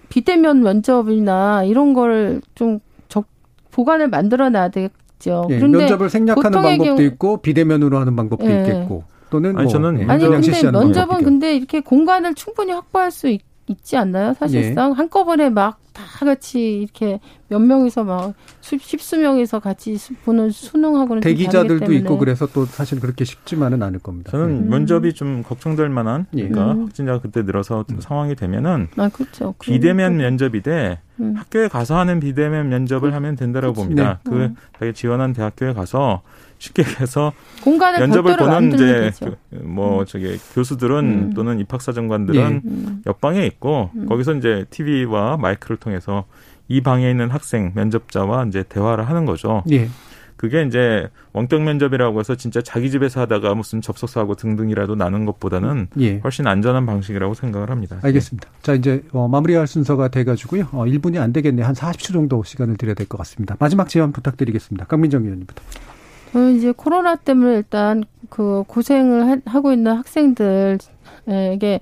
[0.10, 3.26] 비대면 면접이나 이런 걸 좀 적
[3.72, 5.48] 보관을 만들어 놔야 되겠죠.
[5.52, 8.60] 예, 그런데 면접을 생략하는 보통의 방법도 경우- 있고 비대면으로 하는 방법도 예.
[8.62, 12.72] 있겠고 또는 아니, 뭐 저는 예, 아니 근데 실시하는 면접은 방법도 근데 이렇게 공간을 충분히
[12.72, 14.34] 확보할 수 있, 있지 않나요?
[14.36, 20.50] 사실상 한꺼번에 막 다 같이 이렇게 몇 명이서 막 수, 십수 명이서 같이 수- 보는
[20.50, 21.92] 수능하고는 대기자들도.
[21.94, 24.32] 있고 그래서 또 사실 그렇게 쉽지만은 않을 겁니다.
[24.32, 24.70] 저는 음.
[24.70, 26.48] 면접이 좀 걱정될 만한 예.
[26.48, 26.84] 그러니까 음.
[26.86, 29.54] 확진자가 그때 늘어서 상황이 되면은 아 그렇죠.
[29.60, 30.30] 비대면 그러니까.
[30.30, 31.34] 면접이 돼 음.
[31.36, 33.84] 학교에 가서 하는 비대면 면접을 하면 된다라고 그치.
[33.84, 34.20] 봅니다.
[34.26, 34.30] 네.
[34.30, 34.56] 그 음.
[34.80, 36.22] 자기 지원한 대학교에 가서
[36.62, 37.34] 쉽게 해서
[37.64, 39.12] 공간을 면접을 보는 이제.
[39.20, 41.34] 그, 뭐 저기 교수들은 음.
[41.34, 42.70] 또는 입학사정관들은 예.
[42.70, 43.02] 음.
[43.08, 44.06] 옆방에 있고 음.
[44.06, 46.26] 거기서 이제 TV와 마이크를 통해서
[46.68, 49.64] 이 방에 있는 학생 면접자와 이제 대화를 하는 거죠.
[49.72, 49.90] 예.
[50.38, 56.20] 그게 이제 원격 면접이라고 해서 진짜 자기 집에서 하다가 무슨 접속사고 등등이라도 나는 것보다는 예.
[56.24, 57.98] 훨씬 안전한 방식이라고 생각을 합니다.
[58.02, 58.50] 알겠습니다.
[58.62, 60.70] 자, 이제 어, 마무리할 순서가 돼가지고요.
[60.72, 61.62] 어, 1분이 안 되겠네.
[61.64, 63.56] 한 40초 정도 시간을 드려야 될 것 같습니다.
[63.60, 64.86] 마지막 제안 부탁드리겠습니다.
[64.86, 65.62] 강민정 의원님부터.
[66.32, 71.80] 저는 이제 코로나 때문에 일단 그 고생을 하- 하고 있는 학생들에게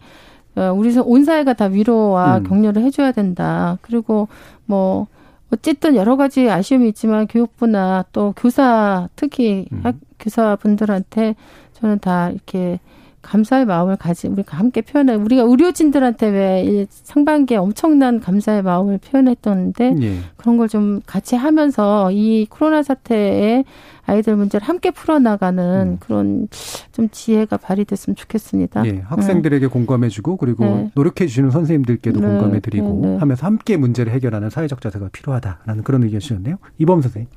[0.55, 2.43] 어, 우리 사- 온 사회가 다 위로와 음.
[2.43, 3.77] 격려를 해줘야 된다.
[3.81, 4.27] 그리고
[4.65, 5.07] 뭐
[5.53, 9.81] 어쨌든 여러 가지 아쉬움이 있지만 교육부나 또 교사 특히 음.
[9.83, 11.35] 학 교사분들한테
[11.73, 12.79] 저는 다 이렇게
[13.21, 20.17] 감사의 마음을 가지 우리가 함께 표현해 우리가 의료진들한테 왜이 상반기에 엄청난 감사의 마음을 표현했던데 예.
[20.37, 23.63] 그런 걸 좀 같이 하면서 이 코로나 사태에
[24.05, 25.63] 아이들 문제를 함께 풀어나가는
[25.93, 25.97] 음.
[25.99, 26.47] 그런
[26.91, 28.85] 좀 지혜가 발휘됐으면 좋겠습니다.
[28.85, 29.01] 예.
[29.05, 30.91] 학생들에게 공감해주고 그리고 네.
[30.95, 32.27] 노력해 주시는 선생님들께도 네.
[32.27, 33.17] 공감해드리고 네, 네.
[33.17, 36.57] 하면서 함께 문제를 해결하는 사회적 자세가 필요하다라는 그런 의견이셨네요.
[36.77, 37.27] 이범 선생님.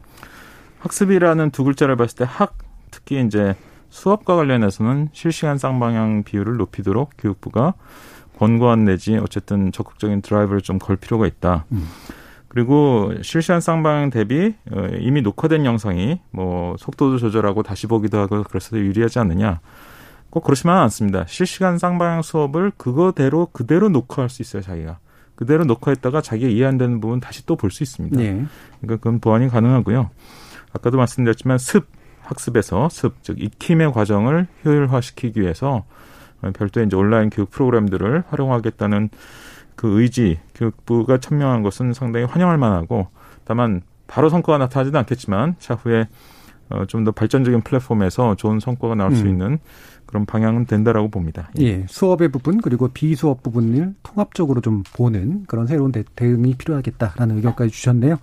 [0.80, 2.56] 학습이라는 두 글자를 봤을 때 학
[2.90, 3.54] 특히 이제
[3.92, 7.74] 수업과 관련해서는 실시간 쌍방향 비율을 높이도록 교육부가
[8.38, 11.66] 권고안 내지 어쨌든 적극적인 드라이브를 좀 걸 필요가 있다.
[11.72, 11.86] 음.
[12.48, 18.78] 그리고 실시간 쌍방향 대비 어, 이미 녹화된 영상이 뭐 속도도 조절하고 다시 보기도 하고 그래서
[18.78, 19.60] 유리하지 않느냐.
[20.30, 21.26] 꼭 그렇지만 않습니다.
[21.28, 24.98] 실시간 쌍방향 수업을 그거대로 그대로 녹화할 수 있어요, 자기가.
[25.34, 28.18] 그대로 녹화했다가 자기가 이해 안 되는 부분 다시 또 볼 수 있습니다.
[28.22, 28.44] 예.
[28.80, 30.08] 그러니까 그건 보완이 가능하고요.
[30.72, 31.86] 아까도 말씀드렸지만 습
[32.32, 35.84] 학습에서 습 즉 익힘의 과정을 효율화시키기 위해서
[36.54, 39.10] 별도의 이제 온라인 교육 프로그램들을 활용하겠다는
[39.76, 43.08] 그 의지 교육부가 천명한 것은 상당히 환영할 만하고
[43.44, 46.08] 다만 바로 성과가 나타나지는 않겠지만 차후에
[46.70, 49.28] 어, 좀 더 발전적인 플랫폼에서 좋은 성과가 나올 수 음.
[49.28, 49.58] 있는
[50.06, 51.50] 그런 방향은 된다라고 봅니다.
[51.58, 51.64] 예.
[51.64, 51.86] 예.
[51.88, 58.18] 수업의 부분 그리고 비수업 부분을 통합적으로 좀 보는 그런 새로운 대, 대응이 필요하겠다라는 의견까지 주셨네요.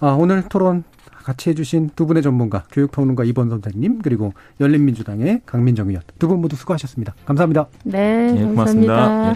[0.00, 0.84] 아, 오늘 토론
[1.26, 6.54] 같이 해주신 두 분의 전문가, 교육평론가 이번 선생님, 그리고 열린민주당의 강민정 의원 두 분 모두
[6.54, 7.14] 수고하셨습니다.
[7.24, 7.66] 감사합니다.
[7.82, 8.52] 네, 예, 감사합니다.
[8.52, 9.34] 고맙습니다.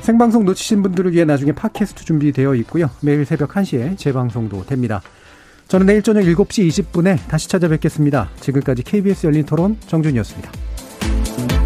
[0.00, 2.90] 생방송 놓치신 분들을 위해 나중에 팟캐스트 준비되어 있고요.
[3.00, 5.02] 매일 새벽 1시에 재방송도 됩니다.
[5.66, 8.30] 저는 내일 저녁 7시 20분에 다시 찾아뵙겠습니다.
[8.40, 11.61] 지금까지 KBS 열린 토론 정준이었습니다.